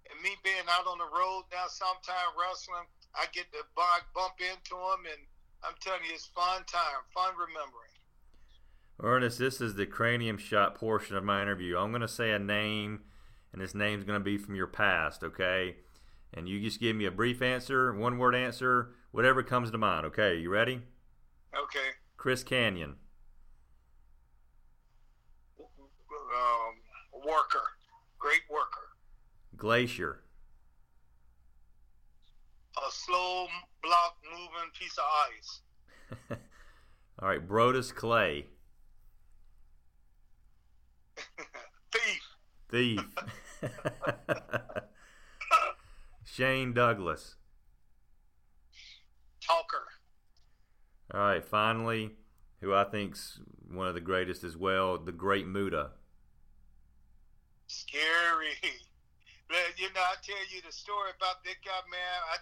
and 0.10 0.18
me 0.22 0.36
being 0.44 0.68
out 0.68 0.88
on 0.88 0.98
the 0.98 1.08
road 1.08 1.46
now, 1.52 1.70
sometime 1.70 2.36
wrestling, 2.36 2.90
I 3.16 3.26
get 3.32 3.52
to 3.54 3.64
bug 3.76 4.02
bump 4.14 4.42
into 4.42 4.76
them, 4.76 5.06
and 5.06 5.22
I'm 5.64 5.76
telling 5.80 6.04
you, 6.08 6.14
it's 6.14 6.26
fun 6.28 6.64
time, 6.66 7.06
fun 7.14 7.34
remembering. 7.38 7.96
Ernest, 9.00 9.40
this 9.40 9.62
is 9.62 9.76
the 9.76 9.86
cranium 9.86 10.38
shot 10.38 10.76
portion 10.76 11.16
of 11.16 11.24
my 11.24 11.42
interview. 11.42 11.78
I'm 11.78 11.92
going 11.92 12.02
to 12.02 12.08
say 12.08 12.32
a 12.32 12.40
name, 12.40 13.02
and 13.54 13.62
this 13.62 13.74
name's 13.74 14.04
going 14.04 14.20
to 14.20 14.24
be 14.24 14.38
from 14.38 14.56
your 14.56 14.68
past, 14.68 15.24
okay? 15.24 15.78
And 16.34 16.48
you 16.48 16.62
just 16.62 16.80
give 16.80 16.96
me 16.96 17.06
a 17.06 17.12
brief 17.12 17.42
answer, 17.42 17.94
one 17.94 18.18
word 18.18 18.36
answer, 18.36 18.94
whatever 19.12 19.44
comes 19.44 19.72
to 19.72 19.78
mind, 19.78 20.06
okay? 20.08 20.38
You 20.38 20.50
ready? 20.50 20.82
Okay. 21.56 21.90
Chris 22.18 22.44
Kanyon. 22.44 22.96
Um, 26.32 26.76
worker. 27.26 27.64
Great 28.20 28.42
worker. 28.50 28.90
Glacier. 29.58 30.22
A 32.78 32.92
slow 32.92 33.48
block 33.84 34.18
moving 34.32 34.72
piece 34.78 34.98
of 34.98 35.04
ice. 35.30 35.62
All 37.22 37.28
right, 37.28 37.46
Brodus 37.48 37.94
Clay. 37.94 38.48
Thief. 41.92 42.22
Thief. 42.70 43.02
Shane 46.24 46.74
Douglas. 46.74 47.36
Talker. 49.46 49.84
All 51.14 51.20
right, 51.20 51.44
finally, 51.44 52.12
who 52.62 52.74
I 52.74 52.86
think's 52.86 53.40
one 53.70 53.88
of 53.88 53.94
the 53.94 54.02
greatest 54.02 54.44
as 54.44 54.56
well, 54.56 54.98
the 54.98 55.12
Great 55.12 55.46
Muta. 55.46 55.92
Scary. 57.72 58.60
But, 59.52 59.76
you 59.76 59.92
know, 59.92 60.00
I 60.00 60.16
tell 60.24 60.40
you 60.48 60.64
the 60.64 60.72
story 60.72 61.12
about 61.12 61.44
that 61.44 61.60
guy, 61.60 61.84
man. 61.92 62.20
I 62.32 62.40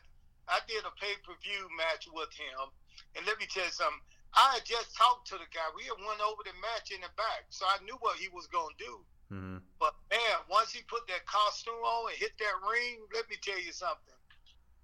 I 0.50 0.58
did 0.66 0.82
a 0.82 0.94
pay 0.98 1.14
per 1.22 1.38
view 1.46 1.70
match 1.78 2.10
with 2.10 2.34
him, 2.34 2.74
and 3.14 3.22
let 3.30 3.38
me 3.38 3.46
tell 3.46 3.70
you 3.70 3.74
something. 3.74 4.02
I 4.34 4.58
had 4.58 4.66
just 4.66 4.98
talked 4.98 5.30
to 5.30 5.38
the 5.38 5.50
guy. 5.54 5.66
We 5.78 5.86
had 5.86 5.98
won 6.02 6.18
over 6.22 6.42
the 6.42 6.58
match 6.58 6.90
in 6.90 7.02
the 7.02 7.10
back, 7.18 7.50
so 7.54 7.70
I 7.70 7.82
knew 7.86 7.98
what 8.02 8.18
he 8.18 8.30
was 8.30 8.50
gonna 8.50 8.78
do. 8.78 8.94
Mm-hmm. 9.30 9.62
But 9.78 9.94
man, 10.10 10.38
once 10.50 10.74
he 10.74 10.82
put 10.90 11.06
that 11.06 11.26
costume 11.30 11.82
on 11.82 12.10
and 12.10 12.18
hit 12.18 12.34
that 12.42 12.58
ring, 12.66 13.06
let 13.14 13.30
me 13.30 13.38
tell 13.42 13.62
you 13.62 13.74
something. 13.74 14.18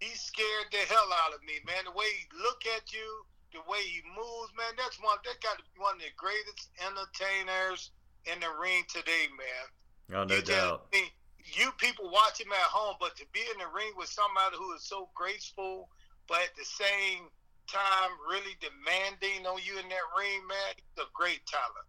He 0.02 0.14
scared 0.14 0.70
the 0.70 0.86
hell 0.86 1.10
out 1.26 1.34
of 1.34 1.42
me, 1.42 1.58
man. 1.66 1.90
The 1.90 1.98
way 1.98 2.10
he 2.14 2.26
look 2.38 2.62
at 2.78 2.94
you, 2.94 3.26
the 3.54 3.66
way 3.66 3.82
he 3.82 4.06
moves, 4.14 4.54
man. 4.54 4.78
That's 4.78 5.02
one. 5.02 5.18
That 5.26 5.42
got 5.42 5.58
to 5.58 5.66
be 5.66 5.82
one 5.82 5.98
of 5.98 6.06
the 6.06 6.14
greatest 6.14 6.70
entertainers 6.78 7.90
in 8.30 8.38
the 8.38 8.54
ring 8.62 8.86
today, 8.86 9.30
man. 9.34 9.66
Oh, 10.14 10.24
no 10.24 10.36
you 10.36 10.42
doubt. 10.42 10.92
Just, 10.92 11.12
you 11.54 11.72
people 11.78 12.10
watch 12.10 12.42
him 12.42 12.52
at 12.52 12.70
home, 12.70 12.96
but 13.00 13.16
to 13.18 13.26
be 13.32 13.42
in 13.54 13.60
the 13.60 13.68
ring 13.74 13.92
with 13.98 14.10
somebody 14.10 14.56
who 14.58 14.74
is 14.74 14.84
so 14.84 15.10
graceful, 15.14 15.90
but 16.28 16.40
at 16.42 16.56
the 16.58 16.66
same 16.66 17.30
time 17.68 18.10
really 18.30 18.56
demanding 18.62 19.46
on 19.46 19.60
you 19.64 19.78
in 19.80 19.88
that 19.90 20.08
ring, 20.18 20.42
man, 20.48 20.74
he's 20.76 21.04
a 21.04 21.08
great 21.14 21.46
talent. 21.46 21.86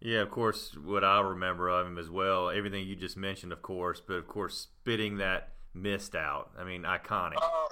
Yeah, 0.00 0.20
of 0.20 0.30
course, 0.30 0.76
what 0.76 1.04
I 1.04 1.20
remember 1.20 1.68
of 1.68 1.86
him 1.86 1.98
as 1.98 2.10
well, 2.10 2.50
everything 2.50 2.86
you 2.86 2.96
just 2.96 3.16
mentioned, 3.16 3.52
of 3.52 3.62
course, 3.62 4.00
but 4.00 4.14
of 4.14 4.28
course, 4.28 4.68
spitting 4.68 5.18
that 5.18 5.56
mist 5.74 6.14
out. 6.14 6.50
I 6.58 6.64
mean, 6.64 6.82
iconic. 6.82 7.36
Uh, 7.36 7.68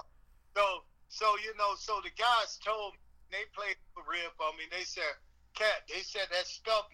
so, 0.56 0.64
so 1.08 1.26
you 1.44 1.52
know, 1.58 1.74
so 1.76 2.00
the 2.02 2.10
guys 2.16 2.58
told 2.64 2.94
me, 2.94 2.98
they 3.30 3.44
played 3.54 3.76
the 3.96 4.02
rib 4.08 4.32
on 4.40 4.56
me. 4.56 4.64
They 4.70 4.84
said, 4.84 5.12
Cat, 5.54 5.84
they 5.88 6.00
said 6.00 6.28
that 6.30 6.46
stuff 6.46 6.88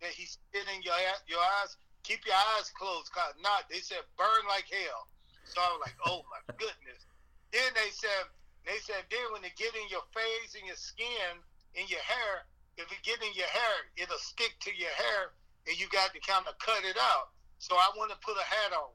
that 0.00 0.10
he's 0.10 0.38
spitting 0.38 0.82
your 0.82 0.94
your 1.28 1.40
eyes, 1.62 1.76
keep 2.02 2.26
your 2.26 2.38
eyes 2.58 2.70
closed, 2.74 3.10
cause 3.12 3.34
not. 3.42 3.70
They 3.70 3.80
said 3.80 4.02
burn 4.18 4.44
like 4.48 4.66
hell. 4.70 5.08
So 5.44 5.60
I 5.60 5.68
was 5.74 5.82
like, 5.82 5.98
oh 6.06 6.22
my 6.30 6.42
goodness. 6.60 7.02
Then 7.50 7.70
they 7.74 7.90
said, 7.92 8.30
they 8.66 8.78
said 8.82 9.02
then 9.10 9.26
when 9.34 9.42
they 9.42 9.52
get 9.58 9.74
in 9.74 9.86
your 9.90 10.06
face 10.14 10.54
and 10.54 10.66
your 10.66 10.78
skin, 10.78 11.38
in 11.74 11.86
your 11.88 12.02
hair, 12.04 12.46
if 12.76 12.88
it 12.88 13.00
get 13.04 13.20
in 13.20 13.32
your 13.34 13.50
hair, 13.50 13.76
it'll 13.96 14.20
stick 14.20 14.56
to 14.64 14.72
your 14.72 14.92
hair, 14.96 15.36
and 15.68 15.76
you 15.76 15.88
got 15.92 16.12
to 16.16 16.20
kind 16.20 16.46
of 16.48 16.56
cut 16.58 16.84
it 16.84 16.96
out. 16.96 17.32
So 17.58 17.76
I 17.76 17.92
want 17.96 18.10
to 18.10 18.18
put 18.24 18.36
a 18.36 18.46
hat 18.46 18.72
on. 18.72 18.92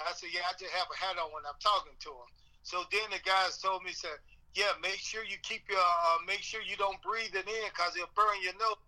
I 0.00 0.10
said, 0.16 0.34
yeah, 0.34 0.48
I 0.50 0.56
just 0.58 0.72
have 0.74 0.88
a 0.90 0.98
hat 0.98 1.20
on 1.20 1.30
when 1.30 1.46
I'm 1.46 1.58
talking 1.62 1.94
to 1.94 2.10
him. 2.10 2.30
So 2.64 2.82
then 2.90 3.12
the 3.12 3.22
guys 3.22 3.60
told 3.60 3.84
me, 3.84 3.92
said, 3.92 4.18
yeah, 4.54 4.74
make 4.82 4.98
sure 4.98 5.22
you 5.22 5.36
keep 5.42 5.68
your, 5.68 5.78
uh, 5.78 6.18
make 6.26 6.42
sure 6.42 6.62
you 6.62 6.76
don't 6.76 6.98
breathe 7.02 7.34
it 7.34 7.46
in 7.46 7.64
because 7.70 7.94
it'll 7.94 8.10
burn 8.16 8.34
your 8.42 8.56
nose. 8.58 8.80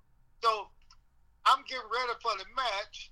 So 0.43 0.67
I'm 1.47 1.63
getting 1.69 1.87
ready 1.87 2.15
for 2.19 2.35
the 2.39 2.49
match. 2.55 3.11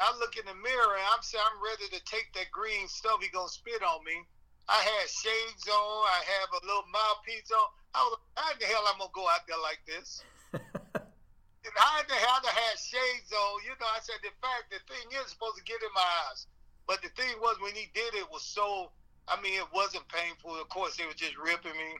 I 0.00 0.10
look 0.18 0.34
in 0.34 0.46
the 0.46 0.58
mirror 0.58 0.98
and 0.98 1.06
I'm 1.14 1.22
saying 1.22 1.44
I'm 1.44 1.62
ready 1.62 1.86
to 1.94 2.00
take 2.02 2.34
that 2.34 2.50
green 2.50 2.88
stuff 2.90 3.22
he 3.22 3.30
gonna 3.30 3.48
spit 3.48 3.82
on 3.82 4.02
me. 4.02 4.26
I 4.68 4.80
had 4.80 5.06
shades 5.06 5.68
on. 5.68 5.98
I 6.08 6.20
have 6.40 6.50
a 6.56 6.60
little 6.66 6.88
mouthpiece 6.90 7.52
on. 7.52 7.68
I 7.94 8.00
was 8.02 8.18
like, 8.18 8.26
how 8.34 8.50
the 8.58 8.66
hell 8.66 8.84
I'm 8.90 8.98
gonna 8.98 9.14
go 9.14 9.28
out 9.28 9.46
there 9.46 9.60
like 9.60 9.82
this? 9.86 10.24
and 10.56 11.74
how 11.76 12.02
the 12.08 12.18
hell 12.18 12.42
I 12.42 12.54
had 12.54 12.76
shades 12.80 13.30
on? 13.30 13.62
You 13.62 13.76
know, 13.78 13.90
I 13.92 14.00
said 14.02 14.18
the 14.24 14.34
fact 14.42 14.72
the 14.72 14.80
thing 14.88 15.06
is 15.14 15.30
supposed 15.30 15.60
to 15.60 15.64
get 15.68 15.78
in 15.78 15.92
my 15.94 16.08
eyes, 16.26 16.48
but 16.88 16.98
the 17.04 17.12
thing 17.14 17.38
was 17.38 17.60
when 17.60 17.76
he 17.76 17.92
did 17.94 18.18
it 18.18 18.26
was 18.32 18.42
so. 18.42 18.90
I 19.26 19.40
mean, 19.40 19.56
it 19.56 19.68
wasn't 19.72 20.04
painful. 20.08 20.52
Of 20.60 20.68
course, 20.68 21.00
it 21.00 21.06
was 21.06 21.16
just 21.16 21.38
ripping 21.38 21.72
me. 21.72 21.96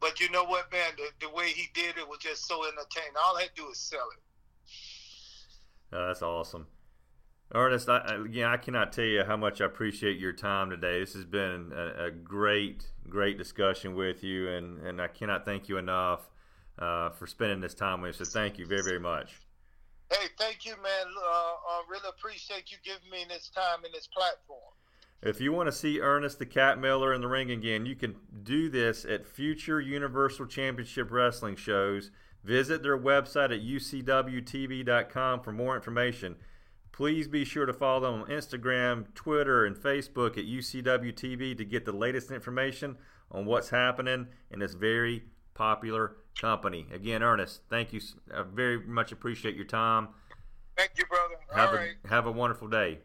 But 0.00 0.20
you 0.20 0.30
know 0.30 0.44
what, 0.44 0.72
man? 0.72 0.96
The, 0.96 1.26
the 1.26 1.32
way 1.32 1.48
he 1.48 1.68
did 1.74 1.98
it 1.98 2.08
was 2.08 2.18
just 2.20 2.46
so 2.46 2.64
entertaining. 2.64 3.12
All 3.22 3.36
I 3.36 3.42
had 3.42 3.50
to 3.50 3.62
do 3.62 3.68
was 3.68 3.78
sell 3.78 4.08
it. 4.12 4.20
Oh, 5.92 6.06
that's 6.06 6.22
awesome. 6.22 6.66
Ernest, 7.52 7.88
I, 7.88 8.16
again, 8.24 8.48
I 8.48 8.56
cannot 8.56 8.92
tell 8.92 9.04
you 9.04 9.24
how 9.24 9.36
much 9.36 9.60
I 9.60 9.66
appreciate 9.66 10.18
your 10.18 10.32
time 10.32 10.70
today. 10.70 11.00
This 11.00 11.14
has 11.14 11.24
been 11.24 11.72
a, 11.74 12.06
a 12.06 12.10
great, 12.10 12.86
great 13.08 13.38
discussion 13.38 13.94
with 13.94 14.24
you, 14.24 14.48
and, 14.48 14.78
and 14.86 15.00
I 15.00 15.08
cannot 15.08 15.44
thank 15.44 15.68
you 15.68 15.76
enough 15.76 16.30
uh, 16.78 17.10
for 17.10 17.26
spending 17.26 17.60
this 17.60 17.74
time 17.74 18.00
with 18.00 18.20
us. 18.20 18.28
So 18.28 18.38
thank 18.38 18.58
you 18.58 18.66
very, 18.66 18.82
very 18.82 19.00
much. 19.00 19.40
Hey, 20.10 20.26
thank 20.38 20.64
you, 20.64 20.72
man. 20.82 21.06
Uh, 21.16 21.30
I 21.30 21.82
really 21.88 22.08
appreciate 22.08 22.70
you 22.70 22.78
giving 22.84 23.10
me 23.10 23.24
this 23.28 23.50
time 23.54 23.84
and 23.84 23.94
this 23.94 24.06
platform. 24.06 24.72
If 25.22 25.40
you 25.40 25.52
want 25.52 25.68
to 25.68 25.72
see 25.72 26.00
Ernest 26.00 26.38
the 26.38 26.46
Cat 26.46 26.78
Miller 26.78 27.14
in 27.14 27.22
the 27.22 27.28
ring 27.28 27.50
again, 27.50 27.86
you 27.86 27.94
can 27.94 28.16
do 28.42 28.68
this 28.68 29.06
at 29.06 29.26
future 29.26 29.80
Universal 29.80 30.46
Championship 30.46 31.10
Wrestling 31.10 31.56
shows. 31.56 32.10
Visit 32.42 32.82
their 32.82 32.98
website 32.98 33.46
at 33.46 33.62
ucwtv.com 33.62 35.40
for 35.40 35.52
more 35.52 35.74
information. 35.76 36.36
Please 36.94 37.26
be 37.26 37.44
sure 37.44 37.66
to 37.66 37.72
follow 37.72 37.98
them 37.98 38.22
on 38.22 38.28
Instagram, 38.28 39.12
Twitter, 39.16 39.66
and 39.66 39.74
Facebook 39.74 40.38
at 40.38 40.44
UCWTV 40.44 41.58
to 41.58 41.64
get 41.64 41.84
the 41.84 41.90
latest 41.90 42.30
information 42.30 42.96
on 43.32 43.46
what's 43.46 43.70
happening 43.70 44.28
in 44.52 44.60
this 44.60 44.74
very 44.74 45.24
popular 45.54 46.14
company. 46.40 46.86
Again, 46.92 47.20
Ernest, 47.20 47.62
thank 47.68 47.92
you. 47.92 48.00
I 48.32 48.44
very 48.44 48.78
much 48.78 49.10
appreciate 49.10 49.56
your 49.56 49.64
time. 49.64 50.06
Thank 50.76 50.92
you, 50.96 51.04
brother. 51.06 51.34
Have 51.52 51.70
All 51.70 51.74
a, 51.74 51.78
right. 51.78 51.94
Have 52.08 52.26
a 52.26 52.30
wonderful 52.30 52.68
day. 52.68 53.00